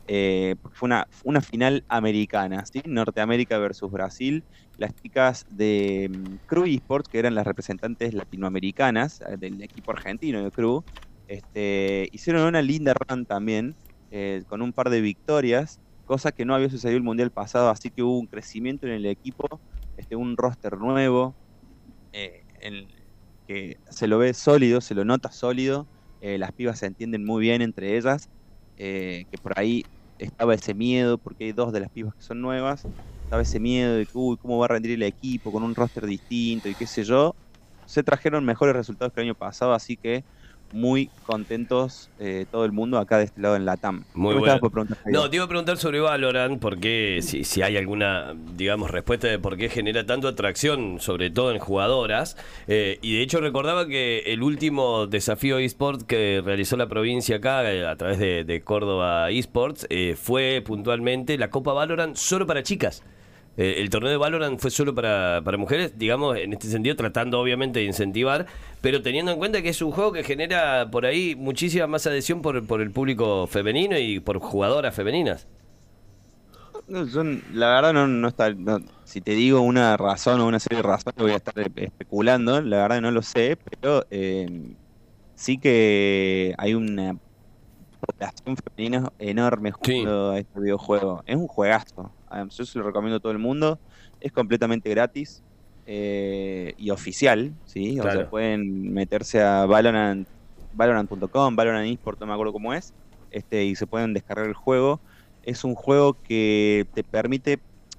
eh, 0.07 0.57
porque 0.61 0.77
fue 0.77 0.87
una, 0.87 1.09
una 1.23 1.41
final 1.41 1.83
americana, 1.89 2.67
¿sí? 2.67 2.83
Norteamérica 2.85 3.57
versus 3.57 3.91
Brasil. 3.91 4.45
Las 4.77 4.95
chicas 4.95 5.47
de 5.49 6.11
mm, 6.13 6.47
Crew 6.47 6.67
Esports, 6.67 7.09
que 7.09 7.19
eran 7.21 7.35
las 7.35 7.47
representantes 7.47 8.13
latinoamericanas 8.13 9.23
eh, 9.23 9.37
del 9.39 9.63
equipo 9.63 9.93
argentino 9.93 10.45
de 10.45 10.51
Crew, 10.51 10.85
este, 11.27 12.11
hicieron 12.13 12.43
una 12.43 12.61
linda 12.61 12.93
run 12.93 13.25
también, 13.25 13.75
eh, 14.15 14.45
con 14.49 14.63
un 14.63 14.73
par 14.75 14.91
de 14.91 15.03
victorias, 15.03 15.81
cosa 16.07 16.33
que 16.33 16.47
no 16.47 16.55
había 16.57 16.71
sucedido 16.71 16.99
el 16.99 17.05
Mundial 17.05 17.33
pasado, 17.33 17.71
así 17.71 17.91
que 17.93 18.05
hubo 18.05 18.19
un 18.21 18.29
crecimiento 18.29 18.87
en 18.89 18.95
el 18.95 19.07
equipo, 19.07 19.47
este, 19.97 20.17
un 20.17 20.37
roster 20.39 20.79
nuevo, 20.79 21.37
eh, 22.13 22.43
en- 22.61 22.89
que 23.47 23.77
se 23.91 24.07
lo 24.09 24.19
ve 24.19 24.35
sólido, 24.35 24.81
se 24.81 24.95
lo 24.95 25.05
nota 25.05 25.31
sólido, 25.33 25.89
eh, 26.21 26.39
las 26.39 26.53
pibas 26.53 26.79
se 26.81 26.87
entienden 26.87 27.25
muy 27.27 27.43
bien 27.43 27.63
entre 27.63 27.97
ellas, 27.99 28.29
que 29.31 29.39
por 29.43 29.59
ahí 29.59 29.87
estaba 30.19 30.55
ese 30.55 30.75
miedo, 30.75 31.19
porque 31.19 31.45
hay 31.45 31.53
dos 31.53 31.73
de 31.73 31.81
las 31.81 31.91
pibas 31.91 32.15
que 32.15 32.23
son 32.25 32.41
nuevas, 32.41 32.87
estaba 33.25 33.43
ese 33.43 33.61
miedo 33.61 33.97
de 33.97 34.07
que, 34.07 34.13
uy, 34.15 34.37
cómo 34.39 34.59
va 34.59 34.67
a 34.67 34.69
rendir 34.69 34.93
el 34.93 35.03
equipo 35.03 35.53
con 35.53 35.63
un 35.65 35.75
roster 35.75 36.07
distinto 36.07 36.69
y 36.69 36.75
qué 36.77 36.87
sé 36.87 37.05
yo. 37.05 37.37
Se 37.87 38.03
trajeron 38.03 38.45
mejores 38.45 38.75
resultados 38.77 39.13
que 39.15 39.21
el 39.21 39.27
año 39.29 39.35
pasado, 39.37 39.75
así 39.75 39.97
que 39.97 40.25
muy 40.75 41.09
contentos 41.25 42.11
eh, 42.19 42.47
todo 42.51 42.65
el 42.65 42.73
mundo 42.73 42.99
acá 42.99 43.19
de 43.19 43.25
este 43.25 43.41
lado 43.41 43.57
en 43.57 43.65
Latam. 43.65 44.05
Muy 44.13 44.35
¿Qué 44.35 44.41
me 44.41 44.59
bueno. 44.59 44.87
No, 45.07 45.31
te 45.31 45.37
iba 45.37 45.45
a 45.45 45.49
preguntar 45.49 45.77
sobre 45.79 46.01
Valorant, 46.01 46.61
porque 46.61 47.21
si, 47.23 47.45
si 47.45 47.63
hay 47.63 47.77
alguna, 47.77 48.35
digamos, 48.57 48.91
respuesta 48.91 49.29
de 49.29 49.39
por 49.39 49.57
qué 49.57 49.69
genera 49.69 50.05
tanto 50.05 50.29
atracción, 50.29 50.99
sobre 51.01 51.31
todo 51.31 51.53
en 51.53 51.59
jugadoras. 51.61 52.37
Eh, 52.67 52.99
y 53.03 53.17
de 53.17 53.23
hecho 53.23 53.41
recordaba 53.41 53.87
que 53.87 54.19
el 54.27 54.43
último 54.43 55.07
desafío 55.07 55.59
eSport 55.59 56.03
que 56.03 56.43
realizó 56.45 56.77
la 56.77 56.89
provincia 56.89 57.37
acá, 57.37 57.73
eh, 57.73 57.87
a 57.87 57.97
través 57.97 58.19
de, 58.19 58.45
de 58.45 58.61
Córdoba 58.63 59.31
eSports, 59.31 59.87
eh, 59.91 60.17
fue 60.21 60.63
puntualmente 60.67 61.39
la 61.39 61.51
Copa 61.51 61.73
Valorant 61.73 62.17
solo 62.17 62.47
para 62.47 62.63
chicas. 62.63 63.03
Eh, 63.57 63.77
el 63.79 63.91
torneo 63.91 64.11
de 64.11 64.17
Valorant 64.17 64.59
fue 64.59 64.71
solo 64.71 64.95
para, 64.95 65.41
para 65.45 65.57
mujeres, 65.57 65.97
digamos, 65.97 66.37
en 66.37 66.53
este 66.53 66.69
sentido, 66.69 66.97
tratando 66.97 67.41
obviamente 67.41 67.79
de 67.81 67.87
incentivar, 67.87 68.47
pero 68.81 69.03
teniendo 69.03 69.33
en 69.33 69.39
cuenta 69.39 69.63
que 69.63 69.69
es 69.69 69.81
un 69.81 69.93
juego 69.93 70.13
que 70.13 70.25
genera 70.25 70.91
por 70.91 71.07
ahí 71.07 71.37
muchísima 71.37 71.87
más 71.87 72.07
adhesión 72.07 72.43
por, 72.43 72.67
por 72.67 72.81
el 72.81 72.91
público 72.91 73.47
femenino 73.47 73.99
y 73.99 74.21
por 74.21 74.39
jugadoras 74.39 74.95
femeninas. 74.95 75.47
No, 76.87 77.05
la 77.55 77.69
verdad 77.75 77.93
no, 77.95 78.07
no 78.07 78.29
está. 78.29 78.55
si 79.05 79.21
te 79.21 79.33
digo 79.33 79.61
una 79.61 79.97
razón 79.97 80.41
o 80.41 80.47
una 80.47 80.59
serie 80.61 80.79
de 80.79 80.83
razones, 80.83 81.17
voy 81.17 81.31
a 81.33 81.37
estar 81.37 81.55
especulando. 81.77 82.61
La 82.61 82.83
verdad 82.83 83.01
no 83.01 83.11
lo 83.11 83.23
sé, 83.23 83.57
pero 83.57 84.05
eh, 84.11 84.75
sí 85.35 85.59
que 85.59 86.55
hay 86.59 86.75
una 86.75 87.17
población 88.05 88.57
femenina 88.57 89.13
enorme 89.19 89.73
jugando 89.73 90.31
a 90.31 90.39
este 90.39 90.61
videojuego. 90.61 91.23
Es 91.27 91.37
un 91.37 91.47
juegazo. 91.47 92.11
Ah, 92.29 92.47
Yo 92.49 92.65
se 92.65 92.79
lo 92.79 92.85
recomiendo 92.85 93.17
a 93.17 93.21
todo 93.21 93.33
el 93.33 93.39
mundo. 93.39 93.79
Es 94.21 94.33
completamente 94.33 94.91
gratis 94.91 95.43
eh, 95.87 96.75
y 96.79 96.91
oficial, 96.91 97.53
¿sí? 97.67 98.01
O 98.01 98.03
sea, 98.03 98.29
pueden 98.31 98.93
meterse 98.93 99.43
a 99.43 99.67
Valorant, 99.67 100.27
Valorant.com, 100.73 101.57
Valorant 101.57 101.87
eSport, 101.87 102.19
no 102.21 102.27
me 102.27 102.33
acuerdo 102.33 102.53
cómo 102.53 102.73
es, 102.73 102.95
este, 103.31 103.65
y 103.65 103.75
se 103.75 103.87
pueden 103.87 104.15
descargar 104.15 104.47
el 104.47 104.55
juego. 104.55 105.01
Es 105.43 105.63
un 105.63 105.75
juego 105.75 106.17
que 106.23 106.87
te 106.95 107.05
permite, 107.05 107.59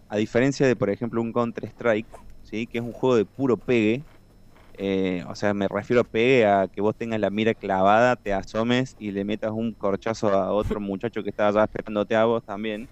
a 0.10 0.18
diferencia 0.18 0.66
de, 0.66 0.76
por 0.76 0.90
ejemplo, 0.90 1.22
un 1.22 1.32
Counter-Strike, 1.32 2.08
¿sí? 2.44 2.66
que 2.66 2.80
es 2.80 2.84
un 2.84 2.92
juego 2.92 3.18
de 3.18 3.26
puro 3.26 3.56
pegue, 3.56 4.02
eh, 4.77 5.24
o 5.27 5.36
sea, 5.36 5.53
me 5.53 5.67
refiero 5.70 6.01
a 6.01 6.03
pegue 6.05 6.46
a 6.46 6.67
que 6.72 6.82
vos 6.82 6.96
tengas 6.98 7.20
la 7.20 7.29
mira 7.29 7.53
clavada, 7.55 8.15
te 8.15 8.34
asomes 8.34 8.96
y 8.98 9.12
le 9.12 9.25
metas 9.25 9.51
un 9.51 9.74
corchazo 9.75 10.34
a 10.34 10.53
otro 10.53 10.79
muchacho 10.82 11.24
que 11.24 11.29
está 11.29 11.48
allá 11.50 11.63
esperándote 11.63 12.15
a 12.15 12.25
vos 12.25 12.44
también. 12.46 12.89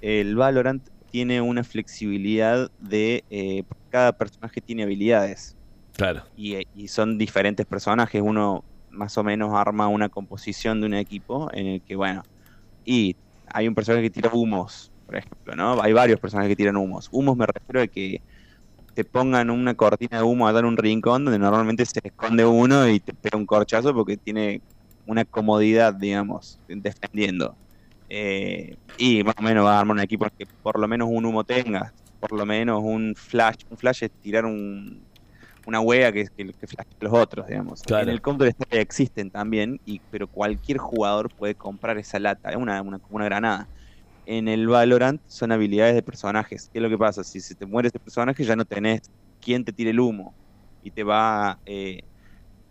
El 0.00 0.36
Valorant 0.36 0.86
tiene 1.10 1.40
una 1.42 1.64
flexibilidad 1.64 2.68
de 2.78 3.24
eh, 3.30 3.64
cada 3.90 4.12
personaje 4.14 4.60
tiene 4.62 4.84
habilidades 4.84 5.56
Claro. 5.92 6.24
y, 6.34 6.58
y 6.72 6.88
son 6.88 7.18
diferentes 7.18 7.66
personajes. 7.66 8.22
Uno 8.22 8.64
más 8.88 9.18
o 9.18 9.24
menos 9.24 9.50
arma 9.54 9.88
una 9.88 10.08
composición 10.08 10.80
de 10.80 10.86
un 10.86 10.94
equipo 10.94 11.50
en 11.52 11.66
el 11.66 11.82
que, 11.82 11.96
bueno, 11.96 12.22
y 12.84 13.16
hay 13.46 13.68
un 13.68 13.74
personaje 13.74 14.04
que 14.04 14.10
tira 14.10 14.30
humos, 14.32 14.92
por 15.06 15.16
ejemplo, 15.16 15.56
¿no? 15.56 15.82
Hay 15.82 15.92
varios 15.92 16.20
personajes 16.20 16.50
que 16.50 16.56
tiran 16.56 16.76
humos. 16.76 17.08
Humos 17.12 17.36
me 17.36 17.46
refiero 17.46 17.82
a 17.82 17.88
que 17.88 18.20
te 18.98 19.04
pongan 19.04 19.48
una 19.48 19.74
cortina 19.74 20.16
de 20.16 20.24
humo 20.24 20.48
allá 20.48 20.58
en 20.58 20.64
un 20.64 20.76
rincón 20.76 21.24
donde 21.24 21.38
normalmente 21.38 21.86
se 21.86 22.00
esconde 22.02 22.44
uno 22.44 22.88
y 22.88 22.98
te 22.98 23.14
pega 23.14 23.38
un 23.38 23.46
corchazo 23.46 23.94
porque 23.94 24.16
tiene 24.16 24.60
una 25.06 25.24
comodidad, 25.24 25.94
digamos, 25.94 26.58
defendiendo. 26.66 27.54
Eh, 28.08 28.74
y 28.96 29.22
más 29.22 29.36
o 29.38 29.42
menos 29.42 29.64
va 29.64 29.76
a 29.76 29.80
armar 29.82 29.98
un 29.98 30.02
equipo 30.02 30.26
que 30.36 30.46
por 30.64 30.80
lo 30.80 30.88
menos 30.88 31.08
un 31.12 31.24
humo 31.24 31.44
tenga, 31.44 31.92
por 32.18 32.32
lo 32.32 32.44
menos 32.44 32.80
un 32.82 33.14
flash. 33.14 33.58
Un 33.70 33.76
flash 33.76 34.02
es 34.02 34.10
tirar 34.20 34.44
un, 34.44 35.00
una 35.64 35.78
wea 35.78 36.10
que, 36.10 36.26
que, 36.36 36.52
a 36.76 36.84
los 36.98 37.12
otros, 37.12 37.46
digamos. 37.46 37.82
Claro. 37.82 38.02
En 38.02 38.08
el 38.08 38.20
Counter 38.20 38.48
Strike 38.48 38.80
existen 38.80 39.30
también, 39.30 39.80
y, 39.86 40.00
pero 40.10 40.26
cualquier 40.26 40.78
jugador 40.78 41.30
puede 41.30 41.54
comprar 41.54 41.98
esa 41.98 42.18
lata, 42.18 42.50
es 42.50 42.56
una, 42.56 42.82
una, 42.82 42.98
una 43.10 43.24
granada. 43.26 43.68
En 44.30 44.46
el 44.46 44.68
Valorant 44.68 45.22
son 45.26 45.52
habilidades 45.52 45.94
de 45.94 46.02
personajes. 46.02 46.68
¿Qué 46.70 46.78
es 46.80 46.82
lo 46.82 46.90
que 46.90 46.98
pasa? 46.98 47.24
Si 47.24 47.40
se 47.40 47.54
te 47.56 47.64
muere 47.64 47.88
ese 47.88 47.98
personaje 47.98 48.44
ya 48.44 48.56
no 48.56 48.66
tenés 48.66 49.00
quien 49.40 49.64
te 49.64 49.72
tire 49.72 49.90
el 49.90 50.00
humo 50.00 50.36
y 50.82 50.90
te 50.90 51.02
va 51.02 51.60
eh, 51.64 52.00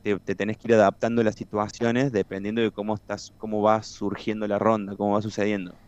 te, 0.04 0.20
te 0.20 0.36
tenés 0.36 0.58
que 0.58 0.68
ir 0.70 0.76
adaptando 0.76 1.22
a 1.22 1.26
las 1.26 1.36
situaciones 1.36 2.12
dependiendo 2.12 2.62
de 2.62 2.72
cómo 2.72 2.96
estás, 2.96 3.34
cómo 3.38 3.62
va 3.64 3.84
surgiendo 3.84 4.48
la 4.48 4.60
ronda, 4.60 4.96
cómo 4.98 5.14
va 5.16 5.22
sucediendo. 5.24 5.80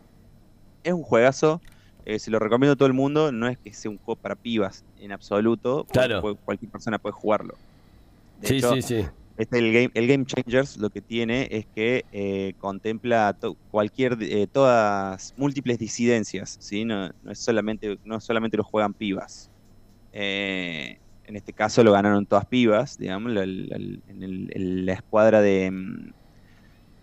Es 0.82 0.92
un 0.94 1.02
juegazo, 1.02 1.60
eh, 2.04 2.18
se 2.18 2.30
lo 2.30 2.38
recomiendo 2.38 2.72
a 2.74 2.76
todo 2.76 2.88
el 2.88 2.94
mundo, 2.94 3.32
no 3.32 3.48
es 3.48 3.58
que 3.58 3.72
sea 3.72 3.90
un 3.90 3.98
juego 3.98 4.18
para 4.20 4.36
pibas 4.36 4.84
en 4.96 5.12
absoluto, 5.12 5.84
Claro. 5.92 6.20
cual- 6.22 6.38
cualquier 6.44 6.70
persona 6.70 6.98
puede 6.98 7.12
jugarlo. 7.14 7.58
De 8.36 8.48
Sí, 8.48 8.58
hecho, 8.58 8.74
sí, 8.74 8.82
sí. 8.82 9.06
Este, 9.40 9.58
el, 9.58 9.72
game, 9.72 9.90
el 9.94 10.06
Game 10.08 10.24
Changers 10.26 10.76
lo 10.76 10.90
que 10.90 11.02
tiene 11.02 11.48
es 11.50 11.64
que 11.74 12.04
eh, 12.12 12.54
contempla 12.58 13.36
cualquier, 13.68 14.18
eh, 14.22 14.46
todas 14.52 15.32
múltiples 15.36 15.78
disidencias. 15.78 16.58
No, 17.22 17.34
solamente, 17.34 17.96
no 18.04 18.20
solamente 18.20 18.56
lo 18.56 18.64
juegan 18.64 18.94
pibas. 18.94 19.50
Eh, 20.12 20.98
en 21.24 21.36
este 21.36 21.54
caso 21.54 21.84
lo 21.84 21.92
ganaron 21.92 22.26
todas 22.26 22.46
pibas, 22.46 22.96
digamos, 22.98 23.32
la- 23.32 23.46
escuadra 24.94 25.42
de, 25.42 25.70
mm, 25.72 26.12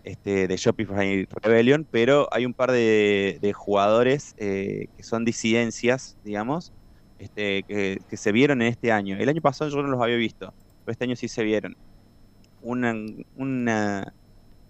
este, 0.02 0.48
Shopify 0.56 1.26
Rebellion, 1.42 1.86
pero 1.90 2.28
hay 2.32 2.46
un 2.46 2.54
par 2.54 2.70
de, 2.72 3.38
de 3.40 3.52
jugadores 3.52 4.32
eh, 4.36 4.86
que 4.96 5.02
son 5.02 5.24
disidencias, 5.24 6.18
digamos, 6.22 6.72
este, 7.18 7.64
que, 7.64 7.98
que 8.08 8.16
se 8.16 8.32
vieron 8.32 8.62
en 8.62 8.68
este 8.68 8.92
año. 8.92 9.16
El 9.18 9.28
año 9.28 9.42
pasado 9.42 9.70
yo 9.70 9.82
no 9.82 9.88
los 9.88 10.00
había 10.02 10.16
visto, 10.16 10.54
pero 10.84 10.92
este 10.92 11.04
año 11.04 11.16
sí 11.16 11.28
se 11.28 11.42
vieron 11.44 11.74
una, 12.62 12.94
una 13.36 14.12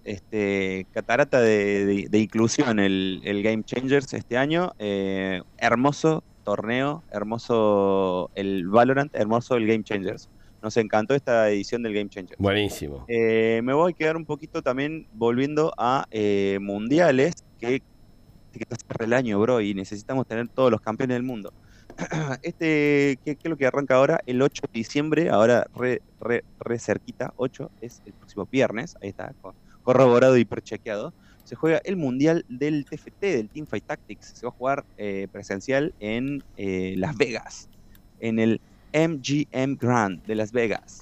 este, 0.04 0.86
catarata 0.92 1.40
de, 1.40 1.84
de- 1.86 2.06
de 2.08 2.18
inclusión 2.18 2.78
el, 2.78 3.20
el 3.24 3.42
Game 3.42 3.62
Changers 3.64 4.12
este 4.14 4.36
año. 4.36 4.72
Eh, 4.78 5.42
hermoso 5.58 6.22
torneo, 6.44 7.02
hermoso 7.10 8.30
el 8.34 8.66
Valorant, 8.68 9.14
hermoso 9.14 9.56
el 9.56 9.66
Game 9.66 9.84
Changers. 9.84 10.28
Nos 10.62 10.76
encantó 10.76 11.14
esta 11.14 11.48
edición 11.50 11.82
del 11.82 11.94
Game 11.94 12.08
Changers. 12.10 12.38
Buenísimo. 12.40 13.04
Eh, 13.08 13.60
me 13.62 13.72
voy 13.74 13.92
a 13.92 13.94
quedar 13.94 14.16
un 14.16 14.24
poquito 14.24 14.60
también 14.62 15.06
volviendo 15.12 15.72
a 15.78 16.04
eh, 16.10 16.58
mundiales 16.60 17.34
que, 17.60 17.80
que 18.52 18.64
está 18.68 19.04
el 19.04 19.12
año, 19.12 19.38
bro, 19.40 19.60
y 19.60 19.74
necesitamos 19.74 20.26
tener 20.26 20.48
todos 20.48 20.70
los 20.70 20.80
campeones 20.80 21.14
del 21.16 21.22
mundo. 21.22 21.52
Este, 22.42 23.18
¿qué, 23.24 23.34
qué 23.36 23.40
es 23.44 23.50
lo 23.50 23.56
que 23.56 23.66
arranca 23.66 23.96
ahora? 23.96 24.20
El 24.26 24.40
8 24.40 24.62
de 24.72 24.78
diciembre, 24.78 25.30
ahora 25.30 25.66
re, 25.74 26.00
re, 26.20 26.44
re 26.60 26.78
cerquita, 26.78 27.32
8 27.36 27.70
es 27.80 28.00
el 28.04 28.14
próximo 28.14 28.48
viernes, 28.50 28.94
ahí 29.00 29.08
está, 29.10 29.32
co- 29.40 29.54
corroborado 29.82 30.36
y 30.36 30.42
hiperchequeado. 30.42 31.14
Se 31.44 31.56
juega 31.56 31.80
el 31.84 31.96
mundial 31.96 32.44
del 32.48 32.84
TFT, 32.84 33.20
del 33.22 33.50
Teamfight 33.50 33.84
Tactics. 33.86 34.32
Se 34.36 34.44
va 34.46 34.50
a 34.50 34.52
jugar 34.52 34.84
eh, 34.96 35.28
presencial 35.32 35.94
en 35.98 36.40
eh, 36.56 36.94
Las 36.98 37.16
Vegas, 37.16 37.68
en 38.20 38.38
el 38.38 38.60
MGM 38.92 39.76
Grand 39.78 40.22
de 40.24 40.34
Las 40.34 40.52
Vegas. 40.52 41.00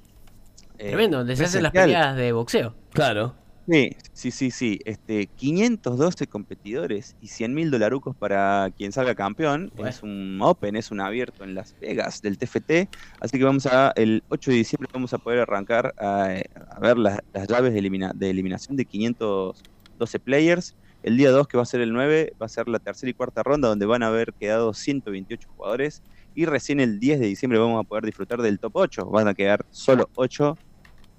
Eh, 0.78 0.88
Tremendo, 0.88 1.18
donde 1.18 1.34
se 1.36 1.44
hacen 1.44 1.62
las 1.64 1.72
peleas 1.72 2.16
de 2.16 2.32
boxeo. 2.32 2.76
Claro. 2.92 3.34
Sí, 3.68 3.90
sí, 4.12 4.30
sí, 4.30 4.50
sí. 4.52 4.78
Este, 4.85 5.26
512 5.35 6.28
competidores 6.28 7.16
y 7.18 7.28
100 7.28 7.52
mil 7.52 7.68
dolarucos 7.73 8.14
para 8.16 8.70
quien 8.76 8.92
salga 8.92 9.16
campeón. 9.16 9.70
Bueno. 9.75 9.90
Es 9.90 10.04
un 10.04 10.38
Open, 10.40 10.76
es 10.76 10.92
un 10.92 11.00
abierto 11.00 11.42
en 11.42 11.54
Las 11.56 11.75
Vegas 11.80 12.20
del 12.20 12.38
TFT. 12.38 12.88
Así 13.18 13.38
que 13.38 13.44
vamos 13.44 13.66
a, 13.66 13.92
el 13.96 14.23
8 14.28 14.52
de 14.52 14.58
diciembre 14.58 14.87
vamos 14.92 15.12
a 15.14 15.18
poder 15.18 15.40
arrancar 15.40 15.92
a, 15.99 16.26
a 16.54 16.80
ver 16.80 16.96
las, 16.96 17.18
las 17.32 17.49
llaves 17.49 17.73
de, 17.73 17.80
elimina- 17.80 18.12
de 18.14 18.30
eliminación 18.30 18.76
de 18.76 18.85
512 18.87 20.20
players. 20.20 20.76
El 21.02 21.16
día 21.16 21.30
2, 21.32 21.49
que 21.49 21.56
va 21.56 21.64
a 21.64 21.66
ser 21.66 21.80
el 21.80 21.92
9, 21.92 22.32
va 22.40 22.46
a 22.46 22.49
ser 22.49 22.68
la 22.68 22.78
tercera 22.78 23.11
y 23.11 23.14
cuarta 23.14 23.42
ronda, 23.42 23.66
donde 23.68 23.87
van 23.87 24.04
a 24.04 24.08
haber 24.08 24.32
quedado 24.38 24.75
128 24.75 25.49
jugadores. 25.56 26.02
Y 26.35 26.46
recién 26.46 26.78
el 26.78 27.00
10 27.00 27.18
de 27.18 27.26
diciembre 27.26 27.58
vamos 27.58 27.80
a 27.80 27.85
poder 27.85 28.04
disfrutar 28.04 28.42
del 28.42 28.61
top 28.61 28.76
8. 28.76 29.06
Van 29.11 29.26
a 29.26 29.35
quedar 29.35 29.64
solo 29.70 30.08
8 30.14 30.61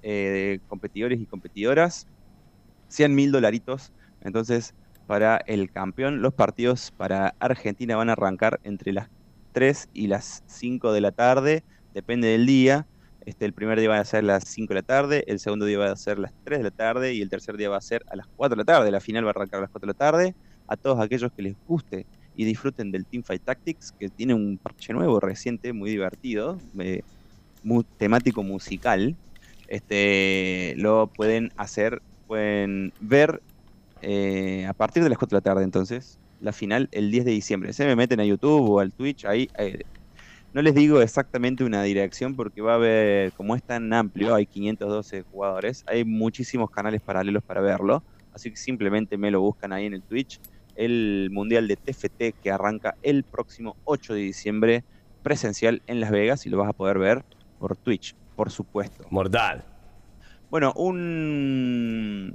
eh, 0.02 0.60
competidores 0.66 1.20
y 1.20 1.26
competidoras. 1.26 2.06
100 2.88 3.14
mil 3.14 3.32
dolaritos. 3.32 3.92
Entonces, 4.22 4.74
para 5.06 5.38
el 5.46 5.70
campeón, 5.70 6.20
los 6.20 6.34
partidos 6.34 6.92
para 6.96 7.34
Argentina 7.38 7.96
van 7.96 8.10
a 8.10 8.12
arrancar 8.12 8.60
entre 8.64 8.92
las 8.92 9.08
3 9.52 9.88
y 9.94 10.06
las 10.08 10.42
5 10.46 10.92
de 10.92 11.00
la 11.00 11.12
tarde, 11.12 11.64
depende 11.94 12.28
del 12.28 12.46
día. 12.46 12.86
Este, 13.24 13.44
el 13.44 13.52
primer 13.52 13.78
día 13.78 13.90
va 13.90 13.98
a 13.98 14.04
ser 14.04 14.24
las 14.24 14.44
5 14.44 14.68
de 14.68 14.74
la 14.74 14.86
tarde, 14.86 15.24
el 15.26 15.38
segundo 15.38 15.66
día 15.66 15.78
va 15.78 15.90
a 15.90 15.96
ser 15.96 16.18
las 16.18 16.32
3 16.44 16.60
de 16.60 16.64
la 16.64 16.70
tarde 16.70 17.14
y 17.14 17.22
el 17.22 17.28
tercer 17.28 17.56
día 17.56 17.68
va 17.68 17.76
a 17.76 17.80
ser 17.80 18.04
a 18.10 18.16
las 18.16 18.26
4 18.36 18.56
de 18.56 18.60
la 18.60 18.64
tarde. 18.64 18.90
La 18.90 19.00
final 19.00 19.24
va 19.24 19.28
a 19.28 19.30
arrancar 19.30 19.58
a 19.58 19.62
las 19.62 19.70
4 19.70 19.86
de 19.86 19.92
la 19.92 19.98
tarde. 19.98 20.34
A 20.66 20.76
todos 20.76 21.00
aquellos 21.00 21.32
que 21.32 21.42
les 21.42 21.56
guste 21.66 22.06
y 22.36 22.44
disfruten 22.44 22.92
del 22.92 23.04
Teamfight 23.04 23.42
Tactics, 23.42 23.92
que 23.92 24.08
tiene 24.08 24.32
un 24.32 24.58
parche 24.58 24.92
nuevo 24.92 25.18
reciente, 25.18 25.72
muy 25.72 25.90
divertido, 25.90 26.58
eh, 26.78 27.02
temático 27.96 28.44
musical, 28.44 29.16
este, 29.66 30.74
lo 30.76 31.08
pueden 31.08 31.52
hacer, 31.56 32.00
pueden 32.28 32.92
ver 33.00 33.42
eh, 34.02 34.66
a 34.68 34.74
partir 34.74 35.02
de 35.02 35.08
las 35.08 35.18
4 35.18 35.36
de 35.36 35.40
la 35.40 35.44
tarde 35.44 35.64
entonces, 35.64 36.20
la 36.40 36.52
final 36.52 36.88
el 36.92 37.10
10 37.10 37.24
de 37.24 37.30
diciembre. 37.32 37.72
Se 37.72 37.84
me 37.84 37.96
meten 37.96 38.20
a 38.20 38.24
YouTube 38.24 38.70
o 38.70 38.78
al 38.78 38.92
Twitch, 38.92 39.24
ahí 39.24 39.48
eh, 39.58 39.82
no 40.52 40.62
les 40.62 40.74
digo 40.74 41.00
exactamente 41.00 41.64
una 41.64 41.82
dirección 41.82 42.36
porque 42.36 42.60
va 42.60 42.72
a 42.72 42.76
haber, 42.76 43.32
como 43.32 43.56
es 43.56 43.62
tan 43.62 43.92
amplio, 43.92 44.34
hay 44.34 44.46
512 44.46 45.22
jugadores, 45.22 45.84
hay 45.86 46.04
muchísimos 46.04 46.70
canales 46.70 47.00
paralelos 47.00 47.42
para 47.42 47.60
verlo, 47.60 48.04
así 48.32 48.50
que 48.50 48.56
simplemente 48.56 49.16
me 49.18 49.30
lo 49.30 49.40
buscan 49.40 49.72
ahí 49.72 49.86
en 49.86 49.94
el 49.94 50.02
Twitch, 50.02 50.40
el 50.76 51.30
Mundial 51.32 51.66
de 51.66 51.76
TFT 51.76 52.40
que 52.40 52.50
arranca 52.52 52.94
el 53.02 53.24
próximo 53.24 53.76
8 53.84 54.14
de 54.14 54.20
diciembre 54.20 54.84
presencial 55.22 55.82
en 55.86 56.00
Las 56.00 56.12
Vegas 56.12 56.46
y 56.46 56.50
lo 56.50 56.58
vas 56.58 56.68
a 56.68 56.72
poder 56.72 56.98
ver 56.98 57.24
por 57.58 57.76
Twitch, 57.76 58.14
por 58.36 58.50
supuesto. 58.50 59.04
Mortal. 59.10 59.77
Bueno, 60.50 60.72
un... 60.76 62.34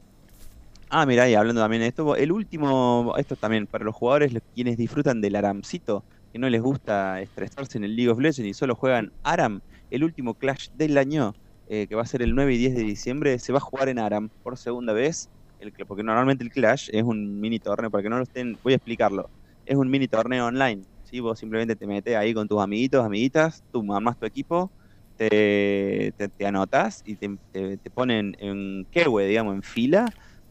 Ah, 0.89 1.07
mira, 1.07 1.27
y 1.27 1.33
hablando 1.33 1.61
también 1.61 1.81
de 1.81 1.87
esto, 1.87 2.15
el 2.15 2.31
último, 2.31 3.15
esto 3.17 3.35
también 3.35 3.65
para 3.65 3.83
los 3.83 3.95
jugadores 3.95 4.31
quienes 4.53 4.77
disfrutan 4.77 5.19
del 5.19 5.35
Aramcito, 5.35 6.03
que 6.31 6.37
no 6.37 6.47
les 6.47 6.61
gusta 6.61 7.19
estresarse 7.21 7.79
en 7.79 7.85
el 7.85 7.95
League 7.95 8.11
of 8.11 8.19
Legends 8.19 8.47
y 8.47 8.53
solo 8.53 8.75
juegan 8.75 9.11
Aram, 9.23 9.61
el 9.89 10.03
último 10.03 10.35
Clash 10.35 10.69
del 10.75 10.99
año, 10.99 11.33
eh, 11.67 11.87
que 11.87 11.95
va 11.95 12.03
a 12.03 12.05
ser 12.05 12.21
el 12.21 12.35
9 12.35 12.53
y 12.53 12.57
10 12.59 12.75
de 12.75 12.83
diciembre, 12.83 13.39
se 13.39 13.51
va 13.51 13.57
a 13.57 13.61
jugar 13.61 13.89
en 13.89 13.97
Aram 13.97 14.29
por 14.43 14.59
segunda 14.59 14.93
vez, 14.93 15.29
el, 15.59 15.73
porque 15.87 16.03
normalmente 16.03 16.43
el 16.43 16.51
Clash 16.51 16.89
es 16.91 17.01
un 17.01 17.39
mini 17.39 17.57
torneo, 17.57 17.89
para 17.89 18.03
que 18.03 18.09
no 18.09 18.17
lo 18.17 18.23
estén, 18.23 18.59
voy 18.61 18.73
a 18.73 18.75
explicarlo. 18.75 19.31
es 19.65 19.75
un 19.75 19.89
mini 19.89 20.07
torneo 20.07 20.45
online. 20.45 20.83
¿sí? 21.03 21.19
Vos 21.19 21.39
simplemente 21.39 21.75
te 21.75 21.87
metes 21.87 22.15
ahí 22.15 22.35
con 22.35 22.47
tus 22.47 22.61
amiguitos, 22.61 23.03
amiguitas, 23.03 23.63
tú 23.71 23.91
armas 23.91 24.19
tu 24.19 24.27
equipo, 24.27 24.71
te, 25.15 26.13
te, 26.37 26.45
anotás 26.45 27.01
y 27.03 27.17
te, 27.17 27.29
te- 27.51 27.77
ponen 27.91 28.35
en 28.39 28.85
Kewe, 28.91 29.27
digamos, 29.27 29.55
en 29.55 29.63
fila 29.63 30.09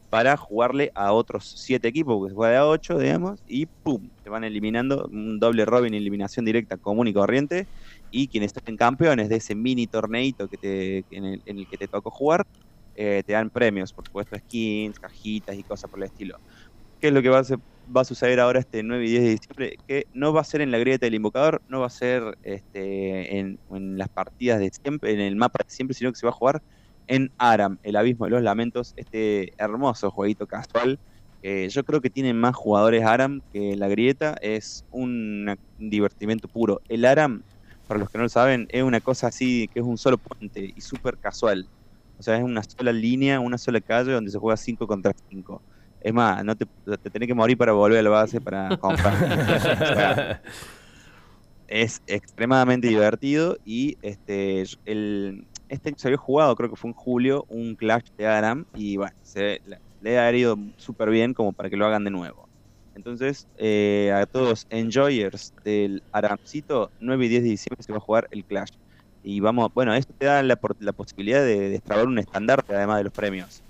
para 0.09 0.37
jugarle 0.37 0.91
a 0.95 1.11
otros 1.13 1.53
siete 1.57 1.87
equipos, 1.87 2.15
porque 2.17 2.29
se 2.31 2.35
juega 2.35 2.51
de 2.53 2.57
a 2.59 2.67
ocho, 2.67 2.99
digamos, 2.99 3.41
y 3.47 3.65
¡pum! 3.81 4.11
Te 4.21 4.29
van 4.29 4.43
eliminando 4.43 5.07
un 5.11 5.39
doble 5.39 5.65
robin, 5.65 5.93
eliminación 5.95 6.45
directa 6.45 6.77
común 6.77 7.07
y 7.07 7.13
corriente, 7.13 7.67
y 8.11 8.29
quienes 8.29 8.51
estén 8.55 8.77
campeones 8.77 9.29
de 9.29 9.37
ese 9.37 9.55
mini 9.55 9.87
torneito 9.87 10.47
que 10.49 10.57
te, 10.59 11.05
en, 11.09 11.25
el, 11.25 11.41
en 11.45 11.57
el 11.59 11.67
que 11.67 11.77
te 11.77 11.87
tocó 11.87 12.11
jugar, 12.11 12.43
eh, 12.93 13.23
te 13.25 13.33
dan 13.33 13.49
premios, 13.49 13.91
por 13.93 14.05
supuesto, 14.05 14.37
skins, 14.37 14.99
cajitas 14.99 15.55
y 15.57 15.63
cosas 15.63 15.89
por 15.89 15.99
el 15.99 16.05
estilo. 16.05 16.37
¿Qué 16.99 17.07
es 17.09 17.13
lo 17.13 17.21
que 17.21 17.29
va 17.29 17.39
a, 17.39 17.43
se- 17.43 17.57
va 17.85 18.01
a 18.01 18.05
suceder 18.05 18.39
ahora 18.39 18.59
este 18.59 18.83
9 18.83 19.05
y 19.05 19.09
10 19.09 19.23
de 19.23 19.29
diciembre? 19.29 19.75
Que 19.87 20.07
no 20.13 20.33
va 20.33 20.41
a 20.41 20.43
ser 20.43 20.61
en 20.61 20.71
la 20.71 20.77
grieta 20.77 21.05
del 21.05 21.15
invocador, 21.15 21.61
no 21.67 21.81
va 21.81 21.87
a 21.87 21.89
ser 21.89 22.37
este, 22.43 23.39
en, 23.39 23.59
las 23.69 24.09
partidas 24.09 24.59
de 24.59 24.69
siempre, 24.71 25.13
en 25.13 25.19
el 25.19 25.35
mapa 25.35 25.63
de 25.65 25.73
siempre, 25.73 25.95
sino 25.95 26.11
que 26.11 26.19
se 26.19 26.25
va 26.25 26.31
a 26.31 26.35
jugar 26.35 26.61
en 27.07 27.31
Aram, 27.37 27.79
el 27.83 27.95
abismo 27.95 28.25
de 28.25 28.31
los 28.31 28.41
lamentos, 28.41 28.93
este 28.95 29.53
hermoso 29.57 30.11
jueguito 30.11 30.47
casual. 30.47 30.99
Eh, 31.41 31.67
yo 31.69 31.83
creo 31.83 31.99
que 31.99 32.09
tienen 32.09 32.37
más 32.39 32.55
jugadores 32.55 33.03
Aram 33.03 33.41
que 33.51 33.75
la 33.75 33.89
grieta, 33.89 34.37
es 34.41 34.85
un 34.89 35.57
divertimento 35.77 36.47
puro. 36.47 36.81
El 36.87 37.05
Aram, 37.05 37.43
para 37.87 37.99
los 37.99 38.09
que 38.09 38.17
no 38.17 38.23
lo 38.23 38.29
saben, 38.29 38.67
es 38.69 38.83
una 38.83 39.01
cosa 39.01 39.27
así 39.27 39.67
que 39.73 39.79
es 39.79 39.85
un 39.85 39.97
solo 39.97 40.17
puente 40.17 40.71
y 40.75 40.81
súper 40.81 41.17
casual. 41.17 41.69
O 42.17 42.23
sea, 42.23 42.37
es 42.37 42.43
una 42.43 42.63
sola 42.63 42.93
línea, 42.93 43.39
una 43.39 43.57
sola 43.57 43.81
calle 43.81 44.13
donde 44.13 44.31
se 44.31 44.39
juega 44.39 44.55
5 44.55 44.87
contra 44.87 45.11
5. 45.29 45.61
Es 46.03 46.13
más, 46.13 46.43
no 46.43 46.55
te, 46.55 46.65
te 47.01 47.09
tenés 47.09 47.27
que 47.27 47.33
morir 47.33 47.57
para 47.57 47.71
volver 47.71 47.99
a 47.99 48.03
la 48.03 48.09
base 48.09 48.41
para 48.41 48.77
comprar. 48.77 50.41
Es 51.67 52.01
extremadamente 52.07 52.87
divertido 52.87 53.57
y 53.63 53.95
este 54.01 54.65
el 54.85 55.47
este 55.69 55.93
se 55.97 56.07
había 56.09 56.17
jugado, 56.17 56.55
creo 56.55 56.69
que 56.69 56.75
fue 56.75 56.89
en 56.89 56.93
julio, 56.93 57.45
un 57.47 57.75
Clash 57.75 58.03
de 58.17 58.27
Aram 58.27 58.65
y 58.75 58.97
bueno, 58.97 59.13
se, 59.23 59.59
le- 59.63 59.79
le 59.99 60.19
ha 60.19 60.31
ido 60.35 60.57
súper 60.77 61.09
bien 61.09 61.33
como 61.33 61.53
para 61.53 61.69
que 61.69 61.77
lo 61.77 61.85
hagan 61.87 62.03
de 62.03 62.11
nuevo. 62.11 62.47
Entonces, 62.93 63.47
eh, 63.55 64.11
a 64.13 64.25
todos 64.27 64.65
enjoyers 64.69 65.53
del 65.63 66.03
Aramcito, 66.11 66.91
9 66.99 67.25
y 67.25 67.29
10 67.29 67.43
de 67.43 67.49
diciembre 67.49 67.81
se 67.83 67.91
va 67.93 67.97
a 67.97 68.01
jugar 68.01 68.27
el 68.29 68.45
Clash. 68.45 68.69
Y 69.23 69.39
vamos, 69.39 69.69
bueno, 69.73 69.95
esto 69.95 70.13
te 70.17 70.25
da 70.27 70.43
la, 70.43 70.59
la 70.79 70.93
posibilidad 70.93 71.39
de 71.41 71.57
de 71.59 71.69
destrabar 71.69 72.05
un 72.07 72.19
estandarte 72.19 72.75
además 72.75 72.97
de 72.97 73.03
los 73.05 73.13
premios, 73.13 73.63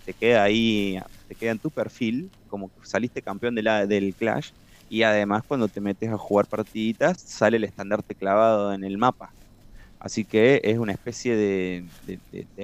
te 0.00 0.14
queda 0.14 0.42
ahí, 0.42 0.98
te 1.28 1.34
queda 1.34 1.52
en 1.52 1.58
tu 1.58 1.70
perfil, 1.70 2.30
como 2.48 2.70
saliste 2.82 3.22
campeón 3.22 3.54
de 3.54 3.62
la, 3.62 3.86
del 3.86 4.14
Clash, 4.14 4.50
y 4.88 5.02
además 5.02 5.42
cuando 5.46 5.68
te 5.68 5.80
metes 5.80 6.10
a 6.10 6.18
jugar 6.18 6.46
partiditas, 6.46 7.20
sale 7.20 7.58
el 7.58 7.64
estandarte 7.64 8.14
clavado 8.14 8.72
en 8.72 8.84
el 8.84 8.98
mapa. 8.98 9.32
Así 10.00 10.24
que 10.24 10.60
es 10.64 10.78
una 10.78 10.92
especie 10.92 11.36
de, 11.36 11.84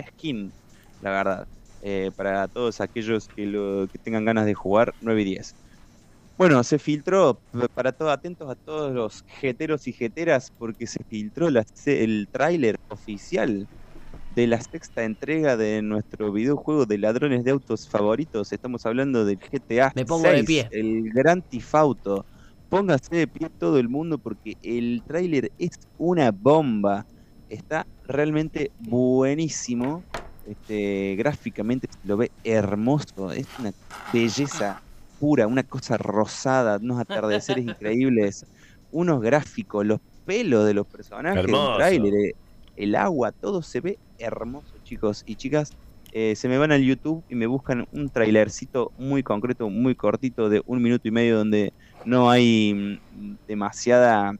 skin, 0.08 0.52
la 1.00 1.10
verdad, 1.10 1.48
eh, 1.82 2.10
para 2.16 2.48
todos 2.48 2.80
aquellos 2.80 3.28
que, 3.28 3.88
tengan 4.02 4.24
ganas 4.24 4.46
de 4.46 4.54
jugar 4.54 4.94
9 5.00 5.22
y 5.22 5.24
10. 5.24 5.54
Bueno, 6.36 6.64
se 6.64 6.78
filtró, 6.78 7.40
para 7.74 7.92
todos 7.92 8.12
atentos 8.12 8.50
a 8.50 8.56
todos 8.56 8.92
los 8.92 9.22
jeteros 9.26 9.86
y 9.86 9.92
jeteras, 9.92 10.50
porque 10.58 10.86
se 10.86 11.04
filtró 11.04 11.48
el 11.48 12.28
tráiler 12.32 12.76
oficial 12.88 13.68
de 14.34 14.46
la 14.48 14.60
sexta 14.60 15.04
entrega 15.04 15.56
de 15.56 15.80
nuestro 15.82 16.32
videojuego 16.32 16.86
de 16.86 16.98
ladrones 16.98 17.44
de 17.44 17.52
autos 17.52 17.88
favoritos. 17.88 18.52
Estamos 18.52 18.84
hablando 18.84 19.24
del 19.24 19.38
GTA 19.38 19.92
Me 19.94 20.04
pongo 20.04 20.28
de 20.28 20.44
6, 20.44 20.46
pie. 20.46 20.68
el 20.72 21.10
Gran 21.10 21.42
Tifauto. 21.42 22.26
Póngase 22.68 23.14
de 23.14 23.26
pie 23.28 23.48
todo 23.48 23.78
el 23.78 23.88
mundo 23.88 24.18
porque 24.18 24.56
el 24.62 25.02
tráiler 25.06 25.52
es 25.58 25.78
una 25.98 26.32
bomba. 26.32 27.06
Está 27.48 27.86
realmente 28.08 28.72
buenísimo. 28.80 30.02
Este, 30.46 31.14
gráficamente 31.16 31.86
se 31.90 32.08
lo 32.08 32.16
ve 32.16 32.32
hermoso. 32.42 33.30
Es 33.30 33.46
una 33.58 33.72
belleza 34.12 34.82
pura, 35.20 35.46
una 35.46 35.62
cosa 35.62 35.96
rosada, 35.96 36.78
unos 36.78 36.98
atardeceres 36.98 37.64
increíbles, 37.68 38.44
unos 38.90 39.20
gráficos, 39.20 39.86
los 39.86 40.00
pelos 40.24 40.66
de 40.66 40.74
los 40.74 40.86
personajes 40.86 41.44
Hermoso. 41.44 41.68
del 41.68 41.76
tráiler, 41.76 42.14
eh, 42.14 42.34
el 42.76 42.96
agua, 42.96 43.30
todo 43.30 43.62
se 43.62 43.80
ve 43.80 43.98
hermoso, 44.24 44.78
chicos 44.82 45.22
y 45.26 45.36
chicas. 45.36 45.74
Eh, 46.12 46.36
se 46.36 46.48
me 46.48 46.58
van 46.58 46.72
al 46.72 46.82
YouTube 46.84 47.24
y 47.28 47.34
me 47.34 47.46
buscan 47.46 47.86
un 47.90 48.08
trailercito 48.10 48.92
muy 48.96 49.22
concreto, 49.22 49.68
muy 49.70 49.96
cortito, 49.96 50.48
de 50.48 50.62
un 50.66 50.82
minuto 50.82 51.08
y 51.08 51.10
medio, 51.10 51.38
donde 51.38 51.74
no 52.04 52.30
hay 52.30 52.74
mm, 53.10 53.36
demasiada 53.46 54.32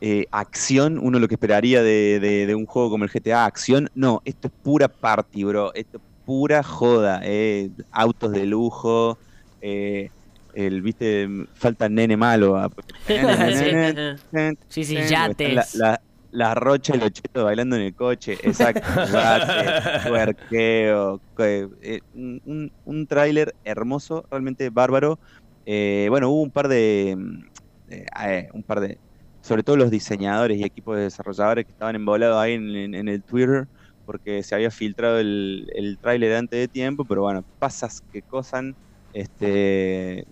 eh, 0.00 0.26
acción, 0.32 0.98
uno 0.98 1.18
lo 1.18 1.28
que 1.28 1.34
esperaría 1.34 1.82
de, 1.82 2.18
de- 2.20 2.46
de 2.46 2.54
un 2.54 2.66
juego 2.66 2.90
como 2.90 3.04
el 3.04 3.10
GTA, 3.10 3.44
acción. 3.46 3.88
No, 3.94 4.20
esto 4.24 4.48
es 4.48 4.54
pura 4.62 4.88
party, 4.88 5.44
bro. 5.44 5.72
Esto 5.74 5.98
es 5.98 6.02
pura 6.24 6.62
joda. 6.62 7.20
eh, 7.24 7.70
Autos 7.90 8.32
de 8.32 8.46
lujo. 8.46 9.18
eh, 9.60 10.10
el, 10.54 10.82
viste, 10.82 11.28
falta 11.54 11.88
nene 11.88 12.16
malo. 12.16 12.56
ah, 12.56 12.68
Sí, 14.68 14.84
sí, 14.84 14.94
Están 14.96 15.10
yates. 15.10 15.74
La, 15.74 15.90
la, 15.90 16.02
la 16.32 16.54
rocha 16.56 16.96
y 16.96 17.00
los 17.00 17.12
chetos 17.12 17.44
bailando 17.44 17.76
en 17.76 17.82
el 17.84 17.96
coche, 17.96 18.38
exacto, 18.42 18.94
tuerqueo, 20.02 21.22
que- 21.36 21.68
eh, 21.82 22.00
un, 22.12 22.72
un, 22.84 23.06
tráiler 23.08 23.54
hermoso, 23.64 24.24
realmente 24.30 24.70
bárbaro. 24.70 25.20
Eh, 25.66 26.08
bueno, 26.10 26.30
hubo 26.30 26.42
un 26.42 26.52
par 26.52 26.68
de, 26.68 27.16
mm, 27.18 27.40
eh, 27.88 28.48
un 28.54 28.64
par 28.64 28.80
de, 28.80 29.00
sobre 29.42 29.62
todo 29.64 29.76
los 29.76 29.90
diseñadores 29.90 30.58
y 30.58 30.64
equipos 30.64 30.96
de 30.96 31.04
desarrolladores 31.04 31.66
que 31.66 31.72
estaban 31.72 31.96
embolados 31.96 32.38
ahí 32.38 32.54
en, 32.54 32.74
en- 32.76 32.94
en 32.96 33.08
el 33.08 33.24
Twitter 33.24 33.66
porque 34.04 34.42
se 34.44 34.54
había 34.56 34.70
filtrado 34.72 35.20
el, 35.20 35.68
el 35.74 35.98
tráiler 36.00 36.34
antes 36.34 36.58
de 36.60 36.68
tiempo, 36.68 37.06
pero 37.06 37.22
bueno, 37.22 37.42
pasas 37.58 38.00
que 38.10 38.22
cosan, 38.24 38.74
este, 39.12 40.24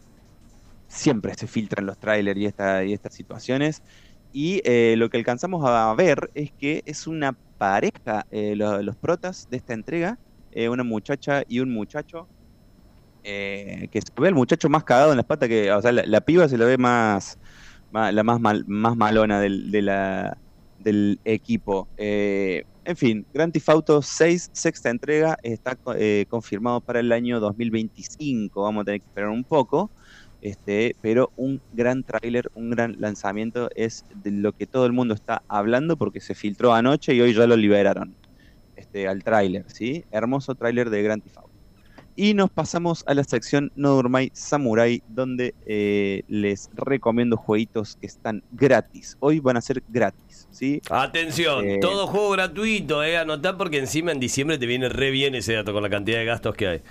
siempre 0.89 1.35
se 1.35 1.47
filtran 1.47 1.87
los 1.87 1.99
trailers 1.99 2.39
y, 2.41 2.47
esta, 2.47 2.85
y 2.85 2.93
estas 2.93 3.15
situaciones. 3.15 3.83
Y 4.33 4.61
eh, 4.65 4.95
lo 4.97 5.09
que 5.11 5.17
alcanzamos 5.19 5.65
a 5.67 5.95
ver 5.95 6.31
es 6.35 6.51
que 6.57 6.83
es 6.87 7.07
una 7.07 7.39
pareja, 7.59 8.25
eh, 8.31 8.55
lo- 8.57 8.83
los 8.83 8.97
protas 8.97 9.45
de 9.49 9.57
esta 9.59 9.75
entrega, 9.75 10.19
eh, 10.53 10.69
una 10.69 10.85
muchacha 10.85 11.43
y 11.49 11.61
un 11.61 11.73
muchacho, 11.73 12.31
eh, 13.23 13.89
que 13.91 14.01
se 14.01 14.09
ve 14.21 14.29
el 14.29 14.35
muchacho 14.35 14.69
más 14.69 14.85
cagado 14.85 15.13
en 15.13 15.19
las 15.19 15.27
patas 15.27 15.49
que, 15.49 15.71
o 15.73 15.83
sea, 15.83 15.93
la, 15.93 16.05
la 16.07 16.21
piba 16.23 16.49
se 16.49 16.59
lo 16.59 16.67
ve 16.67 16.79
más, 16.79 17.37
la 17.91 18.23
más, 18.25 18.41
mal- 18.41 18.65
más 18.67 18.97
malona 18.97 19.41
del, 19.41 19.71
de 19.71 19.83
la, 19.83 20.39
del 20.79 21.21
equipo. 21.25 21.91
Eh, 21.97 22.65
en 22.85 22.97
fin, 22.97 23.27
Grand 23.33 23.53
Theft 23.53 23.69
Auto 23.69 24.03
6, 24.03 24.51
sexta 24.53 24.91
entrega, 24.91 25.37
está 25.43 25.77
co- 25.77 25.95
confirmado 26.29 26.81
para 26.81 27.01
el 27.01 27.13
año 27.13 27.41
2025. 27.41 28.63
Vamos 28.63 28.83
a 28.83 28.85
tener 28.87 29.01
que 29.01 29.07
esperar 29.09 29.31
un 29.31 29.45
poco. 29.45 29.93
Este, 30.43 30.97
pero 31.03 31.33
un 31.37 31.61
gran 31.73 32.03
tráiler, 32.03 32.51
un 32.55 32.71
gran 32.71 32.97
lanzamiento 32.99 33.69
es 33.77 34.05
de 34.23 34.31
lo 34.31 34.53
que 34.53 34.67
todo 34.67 34.87
el 34.87 34.93
mundo 34.93 35.13
está 35.15 35.43
hablando 35.49 35.97
porque 35.97 36.21
se 36.21 36.35
filtró 36.35 36.73
anoche 36.73 37.15
y 37.15 37.21
hoy 37.21 37.35
ya 37.35 37.47
lo 37.47 37.57
liberaron 37.57 38.15
este, 38.77 39.07
al 39.07 39.23
tráiler, 39.23 39.65
¿sí? 39.69 40.05
Hermoso 40.11 40.55
tráiler 40.55 40.89
de 40.89 41.03
Grand 41.03 41.23
Theft 41.23 41.37
Auto. 41.37 41.51
Y 42.17 42.35
nos 42.35 42.51
pasamos 42.51 43.05
a 43.07 43.15
la 43.15 43.25
sección 43.25 43.71
No 43.77 43.91
Durmai 43.91 44.31
Samurai, 44.35 45.03
donde 45.09 45.55
eh, 45.65 46.23
les 46.29 46.69
recomiendo 46.75 47.37
jueguitos 47.37 47.97
que 47.97 48.07
están 48.07 48.43
gratis. 48.51 49.17
Hoy 49.21 49.41
van 49.41 49.57
a 49.57 49.61
ser 49.61 49.83
gratis, 49.89 50.49
¿sí? 50.51 50.83
Atención, 50.91 51.65
Eh. 51.67 51.79
todo 51.81 52.07
juego 52.07 52.31
gratuito, 52.31 53.03
eh, 53.05 53.17
anotá 53.17 53.57
porque 53.57 53.79
encima 53.79 54.13
en 54.13 54.21
diciembre 54.21 54.59
te 54.59 54.67
viene 54.67 54.89
re 54.89 55.11
bien 55.11 55.35
ese 55.35 55.55
dato 55.55 55.73
con 55.73 55.83
la 55.83 55.89
cantidad 55.89 56.19
de 56.19 56.25
gastos 56.25 56.55
que 56.57 56.67
hay. 56.67 56.83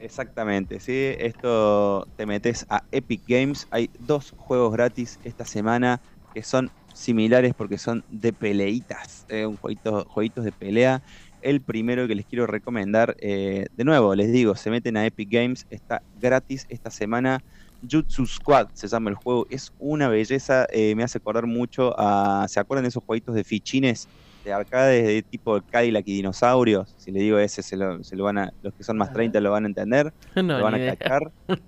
Exactamente, 0.00 0.80
sí. 0.80 1.14
Esto 1.18 2.06
te 2.16 2.26
metes 2.26 2.66
a 2.68 2.84
Epic 2.90 3.22
Games. 3.26 3.66
Hay 3.70 3.90
dos 3.98 4.32
juegos 4.36 4.72
gratis 4.72 5.18
esta 5.22 5.44
semana 5.44 6.02
que 6.32 6.42
son 6.42 6.72
similares 6.92 7.54
porque 7.56 7.78
son 7.78 8.04
de 8.08 8.32
peleitas, 8.32 9.24
eh, 9.28 9.46
un 9.46 9.56
jueguito, 9.56 10.04
jueguitos 10.08 10.44
de 10.44 10.52
pelea. 10.52 11.02
El 11.40 11.62
primero 11.64 12.06
que 12.08 12.14
les 12.14 12.26
quiero 12.26 12.46
recomendar, 12.46 13.14
eh, 13.20 13.66
de 13.72 13.84
nuevo, 13.84 14.14
les 14.14 14.32
digo, 14.32 14.54
se 14.56 14.70
meten 14.70 14.96
a 14.96 15.06
Epic 15.06 15.28
Games, 15.30 15.64
está 15.70 16.02
gratis 16.12 16.64
esta 16.68 16.90
semana. 16.90 17.40
Jutsu 17.88 18.26
Squad 18.26 18.68
se 18.74 18.88
llama 18.88 19.10
el 19.10 19.16
juego, 19.16 19.46
es 19.50 19.70
una 19.76 20.08
belleza, 20.08 20.66
eh, 20.72 20.94
me 20.94 21.02
hace 21.04 21.18
acordar 21.18 21.46
mucho 21.46 21.94
a, 21.98 22.46
¿se 22.48 22.58
acuerdan 22.60 22.84
de 22.84 22.88
esos 22.88 23.02
jueguitos 23.04 23.34
de 23.34 23.44
fichines? 23.44 24.08
De 24.44 24.52
arcades 24.52 25.04
de 25.06 25.22
tipo 25.22 25.58
Cadillac 25.70 26.04
y 26.06 26.14
dinosaurios, 26.16 26.94
si 26.98 27.10
le 27.10 27.20
digo 27.20 27.38
ese, 27.38 27.62
se 27.62 27.76
lo, 27.76 28.02
se 28.04 28.14
lo 28.14 28.24
van 28.24 28.38
a, 28.38 28.50
los 28.60 28.74
que 28.74 28.84
son 28.84 28.96
más 28.98 29.12
30 29.12 29.40
lo 29.40 29.50
van 29.50 29.64
a 29.64 29.68
entender, 29.68 30.12
No, 30.36 30.42
lo 30.58 30.64
van 30.64 30.74
a 30.74 30.94
cachar. 30.96 31.32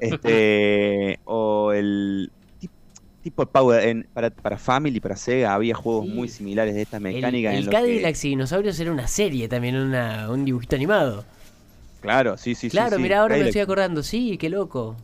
Este, 0.00 1.18
o 1.24 1.72
el 1.72 2.32
tip- 2.58 2.70
tipo 3.20 3.46
Power 3.46 3.86
en, 3.88 4.08
para, 4.12 4.30
para 4.30 4.58
Family, 4.58 4.98
para 5.00 5.16
Sega, 5.16 5.54
había 5.54 5.74
juegos 5.74 6.06
Sí. 6.06 6.12
muy 6.12 6.28
similares 6.28 6.74
de 6.74 6.82
estas 6.82 6.98
El, 6.98 7.02
mecánicas. 7.04 7.52
en 7.52 7.58
el 7.58 7.64
que- 7.66 7.70
Cadillac 7.70 8.16
y 8.24 8.28
Dinosaurios 8.30 8.80
era 8.80 8.90
una 8.92 9.06
serie 9.06 9.48
también, 9.48 9.76
una, 9.76 10.30
un 10.30 10.44
dibujito 10.44 10.74
animado. 10.76 11.24
claro, 12.00 12.36
sí, 12.36 12.54
sí, 12.54 12.68
sí, 12.68 12.70
claro, 12.70 12.96
sí, 12.96 13.02
mira, 13.02 13.20
ahora 13.20 13.34
me 13.34 13.40
Cadillac. 13.40 13.48
estoy 13.50 13.60
acordando. 13.62 14.02
Sí, 14.02 14.36
qué 14.38 14.48
loco. 14.48 14.96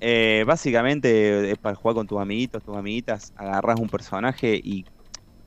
Eh, 0.00 0.44
básicamente 0.46 1.50
es 1.50 1.58
para 1.58 1.74
jugar 1.74 1.96
con 1.96 2.06
tus 2.06 2.20
amiguitos, 2.20 2.62
tus 2.62 2.76
amiguitas, 2.76 3.32
agarras 3.36 3.80
un 3.80 3.88
personaje 3.88 4.60
y, 4.62 4.84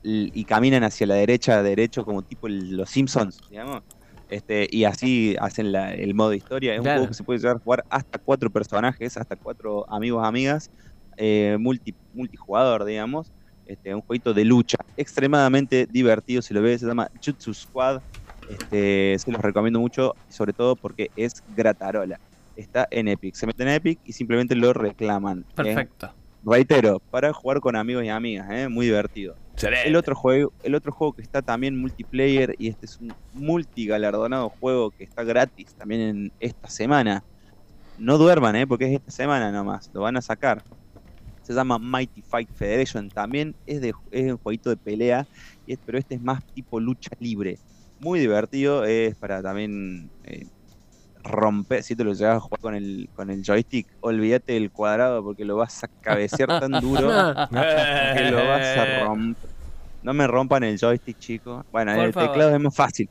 y 0.02 0.44
caminan 0.44 0.84
hacia 0.84 1.06
la 1.06 1.14
derecha, 1.14 1.62
derecho, 1.62 2.04
como 2.04 2.22
tipo 2.22 2.46
el- 2.48 2.76
los 2.76 2.90
Simpsons, 2.90 3.40
digamos. 3.48 3.82
Este, 4.28 4.66
y 4.70 4.84
así 4.84 5.36
hacen 5.40 5.72
la- 5.72 5.94
el 5.94 6.14
modo 6.14 6.32
historia. 6.34 6.74
Es 6.74 6.80
un 6.80 6.86
juego 6.96 7.08
que 7.08 7.14
se 7.14 7.24
puede 7.24 7.38
llegar 7.38 7.56
a 7.56 7.60
jugar 7.60 7.84
hasta 7.90 8.18
cuatro 8.18 8.50
personajes, 8.50 9.16
hasta 9.16 9.36
cuatro 9.36 9.84
amigos, 9.90 10.26
amigas, 10.26 10.70
eh, 11.18 11.56
multi, 11.60 11.94
multijugador, 12.12 12.84
digamos. 12.84 13.32
Este, 13.64 13.94
un 13.94 14.00
jueguito 14.00 14.34
de 14.34 14.44
lucha 14.44 14.76
extremadamente 14.96 15.86
divertido, 15.88 16.42
si 16.42 16.52
lo 16.54 16.62
ves, 16.62 16.80
se 16.80 16.86
llama 16.86 17.08
Jutsu 17.24 17.52
Squad. 17.54 18.00
Este, 18.48 19.16
se 19.18 19.30
los 19.30 19.40
recomiendo 19.40 19.78
mucho, 19.78 20.16
sobre 20.28 20.52
todo 20.52 20.74
porque 20.76 21.10
es 21.14 21.32
gratarola. 21.46 22.16
Está 22.56 22.86
en 22.90 23.08
Epic. 23.08 23.34
Se 23.36 23.46
meten 23.46 23.68
en 23.68 23.74
Epic 23.74 24.00
y 24.02 24.12
simplemente 24.14 24.54
lo 24.56 24.72
reclaman. 24.72 25.40
¿eh? 25.40 25.44
Perfecto. 25.54 26.14
Reitero, 26.42 27.00
para 27.10 27.32
jugar 27.32 27.60
con 27.60 27.76
amigos 27.76 28.04
y 28.04 28.08
amigas, 28.08 28.48
¿eh? 28.50 28.68
muy 28.68 28.86
divertido. 28.86 29.36
El 29.84 29.96
otro 29.96 30.14
juego, 30.14 30.52
el 30.62 30.74
otro 30.74 30.92
juego 30.92 31.12
que 31.12 31.22
está 31.22 31.42
también 31.42 31.78
multiplayer 31.78 32.54
y 32.58 32.68
este 32.68 32.86
es 32.86 32.98
un 32.98 33.14
multigalardonado 33.34 34.48
juego 34.48 34.90
que 34.90 35.04
está 35.04 35.22
gratis 35.22 35.74
también 35.74 36.00
en 36.00 36.32
esta 36.40 36.68
semana. 36.68 37.22
No 37.98 38.18
duerman, 38.18 38.56
¿eh? 38.56 38.66
porque 38.66 38.86
es 38.86 38.94
esta 38.94 39.10
semana 39.10 39.52
nomás, 39.52 39.90
lo 39.92 40.00
van 40.00 40.16
a 40.16 40.22
sacar. 40.22 40.64
Se 41.42 41.52
llama 41.52 41.78
Mighty 41.78 42.22
Fight 42.22 42.50
Federation, 42.52 43.08
también 43.10 43.54
es, 43.66 43.80
de, 43.80 43.92
es 44.10 44.32
un 44.32 44.38
jueguito 44.38 44.70
de 44.70 44.76
pelea, 44.76 45.26
pero 45.84 45.98
este 45.98 46.14
es 46.14 46.22
más 46.22 46.44
tipo 46.54 46.80
lucha 46.80 47.10
libre. 47.20 47.58
Muy 48.00 48.18
divertido, 48.18 48.84
es 48.84 49.14
para 49.16 49.42
también 49.42 50.10
eh, 50.24 50.46
romper, 51.22 51.82
si 51.82 51.94
te 51.96 52.04
lo 52.04 52.12
llegas 52.12 52.36
a 52.36 52.40
jugar 52.40 52.60
con 52.60 52.74
el, 52.74 53.08
con 53.14 53.30
el 53.30 53.42
joystick, 53.42 53.86
olvídate 54.00 54.54
del 54.54 54.70
cuadrado 54.70 55.22
porque 55.22 55.44
lo 55.44 55.56
vas 55.56 55.82
a 55.84 55.88
cabecear 56.00 56.48
tan 56.60 56.72
duro 56.80 57.08
que 57.50 58.30
lo 58.30 58.46
vas 58.46 58.76
a 58.78 59.04
romper. 59.04 59.50
No 60.02 60.12
me 60.14 60.26
rompan 60.26 60.64
el 60.64 60.78
joystick, 60.78 61.18
chicos. 61.18 61.64
Bueno, 61.70 61.94
Por 61.94 62.04
el 62.04 62.12
favor. 62.12 62.30
teclado 62.30 62.54
es 62.56 62.60
más 62.60 62.74
fácil. 62.74 63.08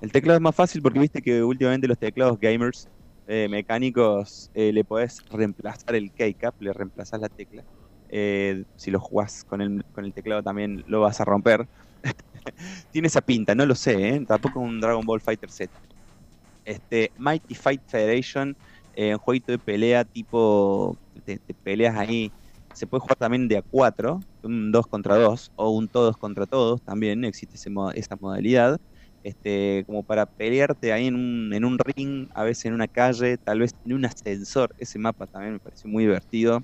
El 0.00 0.12
teclado 0.12 0.36
es 0.36 0.42
más 0.42 0.54
fácil 0.54 0.82
porque 0.82 0.98
viste 0.98 1.22
que 1.22 1.42
últimamente 1.42 1.88
los 1.88 1.98
teclados 1.98 2.38
gamers 2.38 2.86
eh, 3.26 3.48
mecánicos 3.48 4.50
eh, 4.52 4.70
le 4.72 4.84
podés 4.84 5.22
reemplazar 5.30 5.94
el 5.94 6.12
keycap, 6.12 6.54
le 6.60 6.72
reemplazás 6.74 7.20
la 7.20 7.30
tecla. 7.30 7.64
Eh, 8.10 8.64
si 8.76 8.90
lo 8.90 9.00
jugás 9.00 9.42
con 9.44 9.62
el, 9.62 9.82
con 9.92 10.04
el 10.04 10.12
teclado 10.12 10.42
también 10.42 10.84
lo 10.86 11.00
vas 11.00 11.20
a 11.20 11.24
romper. 11.24 11.66
Tiene 12.90 13.08
esa 13.08 13.22
pinta, 13.22 13.54
no 13.54 13.64
lo 13.64 13.74
sé, 13.74 14.08
¿eh? 14.08 14.24
tampoco 14.28 14.60
es 14.60 14.68
un 14.68 14.80
Dragon 14.80 15.04
Ball 15.06 15.22
Fighter 15.22 15.50
Z. 15.50 15.72
Este, 16.64 17.12
Mighty 17.16 17.54
Fight 17.54 17.82
Federation, 17.86 18.56
eh, 18.94 19.12
un 19.14 19.18
jueguito 19.18 19.52
de 19.52 19.58
pelea 19.58 20.04
tipo, 20.04 20.98
te 21.24 21.38
peleas 21.62 21.96
ahí 21.96 22.32
se 22.74 22.86
puede 22.88 23.00
jugar 23.02 23.16
también 23.16 23.48
de 23.48 23.56
a 23.58 23.62
4, 23.62 24.20
un 24.42 24.72
2 24.72 24.86
contra 24.88 25.16
2 25.16 25.52
o 25.54 25.70
un 25.70 25.88
todos 25.88 26.16
contra 26.16 26.44
todos, 26.46 26.82
también 26.82 27.24
existe 27.24 27.56
ese 27.56 27.70
esa 27.94 28.16
modalidad. 28.20 28.78
Este, 29.22 29.84
como 29.86 30.02
para 30.04 30.26
pelearte 30.26 30.92
ahí 30.92 31.06
en 31.06 31.14
un, 31.14 31.54
en 31.54 31.64
un 31.64 31.78
ring, 31.78 32.28
a 32.34 32.42
veces 32.44 32.66
en 32.66 32.74
una 32.74 32.88
calle, 32.88 33.38
tal 33.38 33.60
vez 33.60 33.70
en 33.84 33.94
un 33.94 34.04
ascensor. 34.04 34.74
Ese 34.76 34.98
mapa 34.98 35.26
también 35.26 35.54
me 35.54 35.60
pareció 35.60 35.88
muy 35.88 36.04
divertido. 36.04 36.60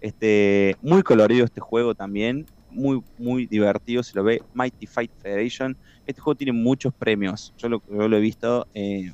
Este, 0.00 0.76
muy 0.80 1.02
colorido 1.02 1.44
este 1.44 1.60
juego 1.60 1.94
también, 1.94 2.46
muy, 2.70 3.02
muy 3.18 3.46
divertido. 3.46 4.02
Se 4.02 4.16
lo 4.16 4.24
ve 4.24 4.40
Mighty 4.54 4.86
Fight 4.86 5.12
Federation. 5.18 5.76
Este 6.06 6.20
juego 6.22 6.36
tiene 6.36 6.52
muchos 6.52 6.94
premios. 6.94 7.52
Yo 7.58 7.68
lo, 7.68 7.82
yo 7.86 8.08
lo 8.08 8.16
he 8.16 8.20
visto 8.20 8.66
eh, 8.74 9.12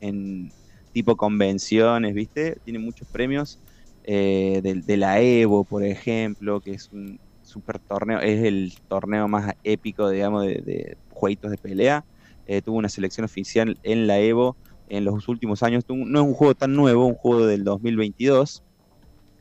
en 0.00 0.52
tipo 0.92 1.16
convenciones, 1.16 2.14
¿viste? 2.14 2.58
Tiene 2.64 2.78
muchos 2.78 3.08
premios 3.08 3.58
eh, 4.04 4.60
de, 4.62 4.96
la 4.96 5.20
Evo, 5.20 5.64
por 5.64 5.84
ejemplo, 5.84 6.60
que 6.60 6.72
es 6.72 6.90
un 6.92 7.20
super 7.42 7.78
torneo, 7.78 8.20
es 8.20 8.42
el 8.44 8.74
torneo 8.88 9.28
más 9.28 9.54
épico, 9.64 10.08
digamos, 10.08 10.46
de, 10.46 10.96
jueguitos 11.10 11.50
de 11.50 11.58
pelea. 11.58 12.04
Eh, 12.46 12.62
tuvo 12.62 12.78
una 12.78 12.88
selección 12.88 13.24
oficial 13.24 13.78
en 13.82 14.06
la 14.06 14.18
Evo 14.18 14.56
en 14.88 15.04
los 15.04 15.28
últimos 15.28 15.62
años. 15.62 15.84
No 15.88 16.20
es 16.20 16.26
un 16.26 16.34
juego 16.34 16.54
tan 16.54 16.74
nuevo, 16.74 17.06
un 17.06 17.14
juego 17.14 17.46
del 17.46 17.62
2022, 17.62 18.62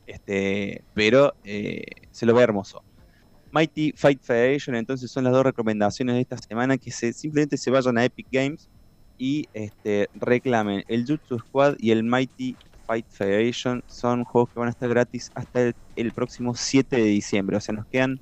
este, 0.06 0.84
pero 0.94 1.34
eh, 1.44 1.84
se 2.12 2.26
lo 2.26 2.34
ve 2.34 2.44
hermoso. 2.44 2.84
Mighty 3.52 3.94
Fight 3.96 4.22
Federation, 4.22 4.76
entonces 4.76 5.10
son 5.10 5.24
las 5.24 5.34
dos 5.34 5.44
recomendaciones 5.44 6.14
de 6.16 6.22
esta 6.22 6.38
semana 6.38 6.78
que 6.78 6.92
simplemente 6.92 7.58
se 7.58 7.72
vayan 7.72 7.98
a 7.98 8.06
Epic 8.06 8.28
Games 8.32 8.70
y 9.20 9.48
este, 9.54 10.10
reclamen 10.16 10.84
el 10.88 11.06
Jutsu 11.06 11.38
Squad 11.38 11.76
y 11.78 11.92
el 11.92 12.04
Mighty 12.04 12.56
Fight 12.88 13.06
Federation 13.10 13.84
son 13.86 14.24
juegos 14.24 14.50
que 14.50 14.60
van 14.60 14.70
a 14.70 14.72
estar 14.72 14.90
gratis 14.90 15.32
hasta 15.36 15.62
el, 15.62 15.76
el 15.96 16.12
próximo 16.12 16.56
7 16.56 16.96
de 16.96 17.04
diciembre. 17.04 17.58
O 17.58 17.60
sea, 17.60 17.76
nos 17.76 17.86
quedan 17.86 18.20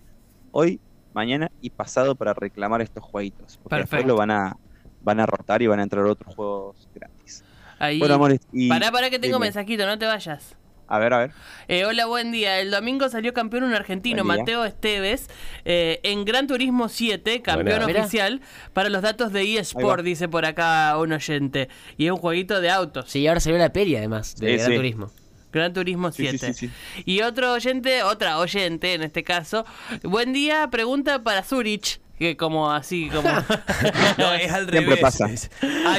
hoy, 0.52 0.82
mañana 1.14 1.50
y 1.62 1.70
pasado 1.70 2.16
para 2.16 2.34
reclamar 2.34 2.82
estos 2.82 3.04
jueguitos. 3.04 3.58
Porque 3.64 3.78
después 3.78 3.90
Perfecto. 3.90 4.08
lo 4.08 4.18
van 4.18 4.32
a, 4.32 4.58
van 5.02 5.20
a 5.22 5.26
rotar 5.26 5.62
y 5.62 5.68
van 5.68 5.80
a 5.80 5.84
entrar 5.84 6.04
otros 6.06 6.36
juegos 6.36 6.90
gratis. 6.94 7.46
Ahí. 7.80 8.00
Bueno, 8.00 8.16
amores, 8.16 8.42
y... 8.52 8.68
Pará, 8.68 8.92
pará 8.92 9.10
que 9.10 9.20
tengo 9.20 9.38
dime. 9.38 9.46
mensajito, 9.46 9.86
no 9.86 9.98
te 9.98 10.06
vayas. 10.06 10.58
A 10.90 11.00
ver, 11.00 11.14
a 11.14 11.18
ver. 11.20 11.32
Eh, 11.68 11.84
hola, 11.86 12.06
buen 12.06 12.32
día. 12.32 12.60
El 12.62 12.72
domingo 12.72 13.10
salió 13.10 13.34
campeón 13.34 13.64
un 13.64 13.74
argentino. 13.74 14.24
Mateo 14.24 14.64
Esteves, 14.64 15.28
eh, 15.66 16.00
en 16.04 16.24
Gran 16.24 16.48
Turismo 16.48 16.88
7, 16.88 17.42
campeón 17.42 17.66
Buena. 17.80 17.86
Mirá. 17.88 18.02
oficial 18.02 18.42
para 18.74 18.88
los 18.90 19.02
datos 19.02 19.34
de 19.34 19.58
eSport, 19.58 20.04
dice 20.04 20.30
por 20.30 20.46
acá 20.46 20.98
un 20.98 21.12
oyente. 21.12 21.68
Y 21.98 22.06
es 22.06 22.12
un 22.12 22.18
jueguito 22.18 22.62
de 22.62 22.70
autos. 22.70 23.10
Sí, 23.10 23.28
ahora 23.28 23.40
salió 23.42 23.60
la 23.60 23.74
peli 23.74 23.96
además 23.98 24.36
de 24.38 24.48
Sí, 24.52 24.56
Gran 24.58 24.70
sí. 24.70 24.76
Turismo. 24.78 25.12
Gran 25.52 25.74
Turismo 25.74 26.12
Sí, 26.12 26.24
7. 26.30 26.38
sí, 26.38 26.54
sí, 26.54 26.68
sí. 26.68 27.04
Y 27.06 27.22
otro 27.22 27.52
oyente, 27.54 28.04
otra 28.04 28.38
oyente 28.40 28.94
en 28.94 29.04
este 29.04 29.24
caso. 29.24 29.66
Buen 30.04 30.32
día, 30.34 30.70
pregunta 30.70 31.24
para 31.24 31.44
Zurich. 31.44 32.00
Que 32.18 32.36
como 32.36 32.72
así, 32.72 33.10
como. 33.10 33.30
No, 34.18 34.34
es 34.34 34.52
al 34.52 34.68
Siempre 34.70 34.82
revés. 34.82 35.00
pasa. 35.00 35.32
Es 35.32 35.50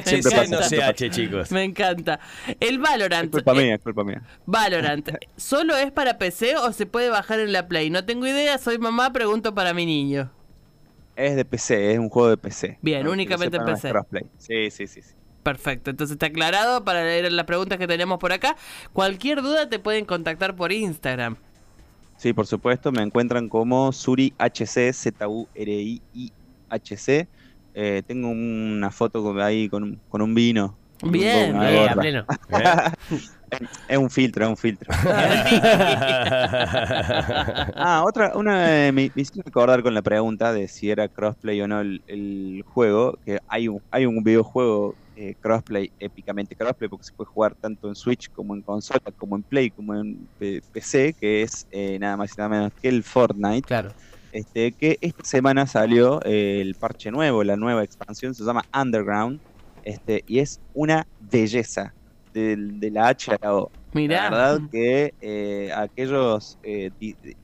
Siempre 0.04 0.30
pasa, 0.32 0.50
no 0.56 0.62
siempre 0.62 0.94
CH, 0.94 1.10
chicos. 1.10 1.52
Me 1.52 1.62
encanta. 1.64 2.18
El 2.60 2.74
Es 2.74 2.80
Valorant. 2.80 3.30
culpa 3.30 3.52
eh, 3.52 3.54
mía, 3.54 3.74
es 3.76 3.80
culpa 3.80 4.02
mía. 4.04 4.22
Valorant, 4.46 5.10
¿solo 5.36 5.76
es 5.76 5.92
para 5.92 6.18
PC 6.18 6.56
o 6.56 6.72
se 6.72 6.86
puede 6.86 7.08
bajar 7.10 7.38
en 7.40 7.52
la 7.52 7.68
Play? 7.68 7.90
No 7.90 8.04
tengo 8.04 8.26
idea, 8.26 8.58
soy 8.58 8.78
mamá, 8.78 9.12
pregunto 9.12 9.54
para 9.54 9.72
mi 9.74 9.86
niño. 9.86 10.30
Es 11.14 11.34
de 11.36 11.44
PC, 11.44 11.92
es 11.92 11.98
un 11.98 12.08
juego 12.08 12.30
de 12.30 12.36
PC. 12.36 12.78
Bien, 12.82 13.06
únicamente 13.08 13.56
en 13.56 13.68
es 13.68 13.74
PC. 13.74 13.90
crossplay. 13.90 14.24
Sí, 14.38 14.70
sí, 14.70 14.86
sí. 14.86 15.02
sí. 15.02 15.14
Perfecto, 15.42 15.90
entonces 15.90 16.14
está 16.14 16.26
aclarado 16.26 16.84
para 16.84 17.02
leer 17.02 17.32
las 17.32 17.46
preguntas 17.46 17.78
que 17.78 17.86
tenemos 17.86 18.18
por 18.18 18.32
acá. 18.32 18.56
Cualquier 18.92 19.40
duda 19.42 19.68
te 19.68 19.78
pueden 19.78 20.04
contactar 20.04 20.56
por 20.56 20.72
Instagram. 20.72 21.36
Sí, 22.18 22.32
por 22.32 22.46
supuesto, 22.48 22.90
me 22.90 23.02
encuentran 23.02 23.48
como 23.48 23.92
Suri 23.92 24.34
HC, 24.38 24.92
Z-U-R-I-I-H-C. 24.92 26.28
Eh, 27.74 28.02
tengo 28.06 28.28
una 28.28 28.90
foto 28.90 29.22
con- 29.22 29.40
ahí 29.40 29.68
con 29.68 29.84
un, 29.84 30.02
con 30.08 30.20
un 30.22 30.34
vino. 30.34 30.76
Bien, 31.00 31.54
Eh, 31.62 31.88
a 31.88 31.94
pleno. 31.94 32.24
Es 33.88 33.96
un 33.96 34.10
filtro, 34.10 34.44
es 34.44 34.50
un 34.50 34.56
filtro. 34.58 34.92
Ah, 37.76 38.02
otra, 38.06 38.32
una, 38.34 38.52
me, 38.92 38.92
me 38.92 39.02
hiciste 39.14 39.40
recordar 39.44 39.82
con 39.82 39.94
la 39.94 40.02
pregunta 40.02 40.52
de 40.52 40.68
si 40.68 40.90
era 40.90 41.08
crossplay 41.08 41.60
o 41.62 41.68
no 41.68 41.80
el, 41.80 42.02
el 42.06 42.62
juego, 42.66 43.16
que 43.24 43.38
hay 43.48 43.68
un, 43.68 43.80
hay 43.90 44.04
un 44.06 44.22
videojuego 44.22 44.96
eh, 45.20 45.34
crossplay, 45.40 45.92
épicamente 45.98 46.54
crossplay, 46.54 46.88
porque 46.88 47.04
se 47.04 47.12
puede 47.12 47.26
jugar 47.26 47.54
tanto 47.56 47.88
en 47.88 47.96
Switch 47.96 48.28
como 48.30 48.54
en 48.54 48.62
consola, 48.62 49.00
como 49.16 49.34
en 49.34 49.42
Play, 49.42 49.70
como 49.72 49.94
en 49.96 50.28
P- 50.38 50.60
PC, 50.70 51.14
que 51.18 51.42
es 51.42 51.66
eh, 51.70 51.98
nada 51.98 52.16
más 52.16 52.30
y 52.30 52.34
nada 52.38 52.48
menos 52.48 52.70
que 52.80 52.88
el 52.88 53.02
Fortnite. 53.02 53.62
Claro. 53.62 53.92
Este, 54.30 54.74
que 54.74 54.96
esta 55.00 55.24
semana 55.24 55.66
salió 55.66 56.20
eh, 56.24 56.60
el 56.60 56.76
parche 56.76 57.10
nuevo, 57.10 57.42
la 57.42 57.56
nueva 57.56 57.82
expansión, 57.82 58.32
se 58.34 58.44
llama 58.44 58.62
Underground, 58.72 59.40
este, 59.82 60.22
y 60.26 60.38
es 60.38 60.60
una 60.72 61.08
belleza 61.18 61.96
de, 62.32 62.56
la 62.92 63.08
H 63.08 63.32
a 63.32 63.38
la 63.40 63.56
O. 63.56 63.72
Mirá. 63.92 64.24
La 64.24 64.30
verdad 64.30 64.60
que 64.70 65.14
eh, 65.20 65.72
aquellos 65.74 66.58
eh, 66.62 66.90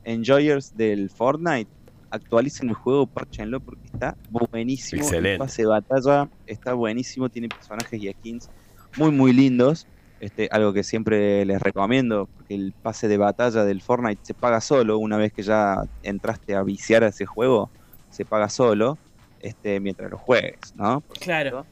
enjoyers 0.04 0.76
del 0.76 1.10
Fortnite 1.10 1.70
actualicen 2.14 2.68
el 2.68 2.74
juego, 2.74 3.06
parchenlo 3.06 3.60
porque 3.60 3.86
está 3.86 4.16
buenísimo. 4.30 5.02
Excelente. 5.02 5.32
El 5.32 5.38
pase 5.38 5.62
de 5.62 5.68
batalla 5.68 6.28
está 6.46 6.74
buenísimo, 6.74 7.28
tiene 7.28 7.48
personajes 7.48 8.02
y 8.02 8.10
skins 8.12 8.50
muy 8.96 9.10
muy 9.10 9.32
lindos. 9.32 9.86
Este, 10.20 10.48
algo 10.52 10.72
que 10.72 10.84
siempre 10.84 11.44
les 11.44 11.60
recomiendo, 11.60 12.28
porque 12.34 12.54
el 12.54 12.72
pase 12.72 13.08
de 13.08 13.18
batalla 13.18 13.64
del 13.64 13.82
Fortnite 13.82 14.20
se 14.22 14.32
paga 14.32 14.60
solo, 14.62 14.96
una 14.96 15.18
vez 15.18 15.32
que 15.32 15.42
ya 15.42 15.84
entraste 16.02 16.54
a 16.54 16.62
viciar 16.62 17.04
a 17.04 17.08
ese 17.08 17.26
juego, 17.26 17.68
se 18.08 18.24
paga 18.24 18.48
solo, 18.48 18.96
este, 19.40 19.80
mientras 19.80 20.10
lo 20.10 20.16
juegues, 20.16 20.74
¿no? 20.76 21.02
Claro. 21.20 21.66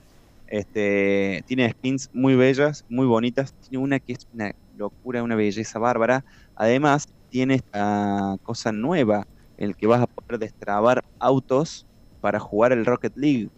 Este, 0.48 1.42
tiene 1.46 1.70
skins 1.70 2.10
muy 2.12 2.34
bellas, 2.34 2.84
muy 2.90 3.06
bonitas. 3.06 3.54
Tiene 3.54 3.82
una 3.82 3.98
que 3.98 4.12
es 4.12 4.28
una 4.34 4.54
locura, 4.76 5.22
una 5.22 5.34
belleza 5.34 5.78
bárbara. 5.78 6.26
Además, 6.54 7.08
tiene 7.30 7.54
esta 7.54 8.36
cosa 8.42 8.70
nueva, 8.70 9.26
en 9.62 9.68
el 9.68 9.76
que 9.76 9.86
vas 9.86 10.02
a 10.02 10.06
poder 10.08 10.40
destrabar 10.40 11.04
autos 11.20 11.86
para 12.20 12.40
jugar 12.40 12.72
el 12.72 12.84
Rocket 12.84 13.16
League. 13.16 13.48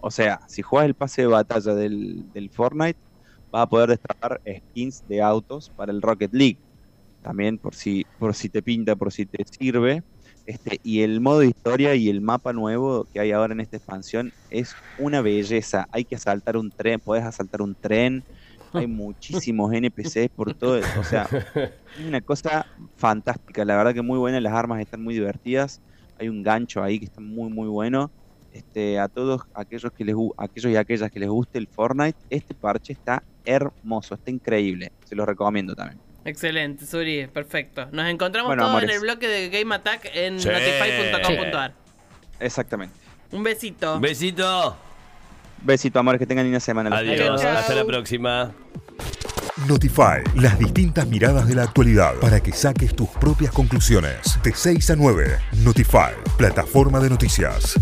O 0.00 0.10
sea, 0.10 0.40
si 0.48 0.62
juegas 0.62 0.86
el 0.86 0.94
pase 0.94 1.22
de 1.22 1.28
batalla 1.28 1.74
del, 1.74 2.50
Fortnite, 2.50 2.98
vas 3.50 3.64
a 3.64 3.68
poder 3.68 3.90
destapar 3.90 4.40
skins 4.46 5.06
de 5.06 5.20
autos 5.20 5.70
para 5.76 5.92
el 5.92 6.00
Rocket 6.00 6.32
League. 6.32 6.58
También 7.20 7.58
por 7.58 7.74
si, 7.74 8.06
por 8.18 8.34
si 8.34 8.48
te 8.48 8.62
pinta, 8.62 8.96
por 8.96 9.12
si 9.12 9.26
te 9.26 9.44
sirve. 9.44 10.02
Este, 10.46 10.80
y 10.82 11.02
el 11.02 11.20
modo 11.20 11.42
historia 11.42 11.94
y 11.94 12.08
el 12.08 12.22
mapa 12.22 12.54
nuevo 12.54 13.06
que 13.12 13.20
hay 13.20 13.32
ahora 13.32 13.52
en 13.52 13.60
esta 13.60 13.76
expansión 13.76 14.32
es 14.48 14.74
una 14.98 15.20
belleza. 15.20 15.86
Hay 15.92 16.06
que 16.06 16.16
asaltar 16.16 16.56
un 16.56 16.72
tren, 16.72 17.00
puedes 17.00 17.24
asaltar 17.24 17.60
un 17.60 17.76
tren, 17.76 18.24
hay 18.72 18.86
muchísimos 18.86 19.72
NPCs 19.72 20.28
por 20.34 20.54
todo, 20.54 20.80
o 20.98 21.04
sea, 21.04 21.28
es 21.54 22.06
una 22.06 22.20
cosa 22.20 22.66
fantástica, 22.96 23.64
la 23.64 23.76
verdad 23.76 23.94
que 23.94 24.02
muy 24.02 24.18
buena, 24.18 24.40
las 24.40 24.52
armas 24.52 24.80
están 24.80 25.02
muy 25.02 25.14
divertidas, 25.14 25.80
hay 26.18 26.28
un 26.28 26.42
gancho 26.42 26.82
ahí 26.82 26.98
que 26.98 27.04
está 27.06 27.20
muy 27.20 27.50
muy 27.50 27.68
bueno. 27.68 28.10
Este, 28.52 28.98
a 28.98 29.08
todos 29.08 29.42
aquellos 29.54 29.90
que 29.92 30.04
les 30.04 30.14
aquellos 30.36 30.70
y 30.72 30.76
aquellas 30.76 31.10
que 31.10 31.18
les 31.18 31.28
guste 31.30 31.56
el 31.58 31.66
Fortnite, 31.66 32.18
este 32.28 32.52
parche 32.54 32.92
está 32.92 33.22
hermoso, 33.46 34.14
está 34.14 34.30
increíble, 34.30 34.92
se 35.04 35.16
los 35.16 35.26
recomiendo 35.26 35.74
también. 35.74 35.98
Excelente, 36.26 36.84
Suri, 36.84 37.26
perfecto. 37.28 37.88
Nos 37.92 38.06
encontramos 38.08 38.48
Bueno, 38.50 38.64
todos 38.68 38.82
en 38.82 38.90
el 38.90 39.00
bloque 39.00 39.26
de 39.26 39.48
Game 39.48 39.74
Attack 39.74 40.10
en 40.14 40.38
Sí. 40.38 40.48
notify.com.ar. 40.48 41.72
Exactamente. 42.38 42.94
Un 43.32 43.42
besito. 43.42 43.98
Besito. 43.98 44.76
Besito, 45.64 45.98
amores, 45.98 46.18
que 46.18 46.26
tengan 46.26 46.44
linda 46.44 46.60
semana. 46.60 46.96
Adiós. 46.96 47.40
Chao. 47.40 47.56
Hasta 47.56 47.74
la 47.74 47.84
próxima. 47.84 48.52
Notify, 49.68 50.22
las 50.34 50.58
distintas 50.58 51.06
miradas 51.06 51.46
de 51.46 51.54
la 51.54 51.62
actualidad 51.62 52.14
para 52.20 52.40
que 52.40 52.52
saques 52.52 52.96
tus 52.96 53.08
propias 53.08 53.52
conclusiones. 53.52 54.38
De 54.42 54.52
6 54.52 54.90
a 54.90 54.96
9, 54.96 55.38
Notify, 55.62 56.12
plataforma 56.36 56.98
de 57.00 57.10
noticias. 57.10 57.78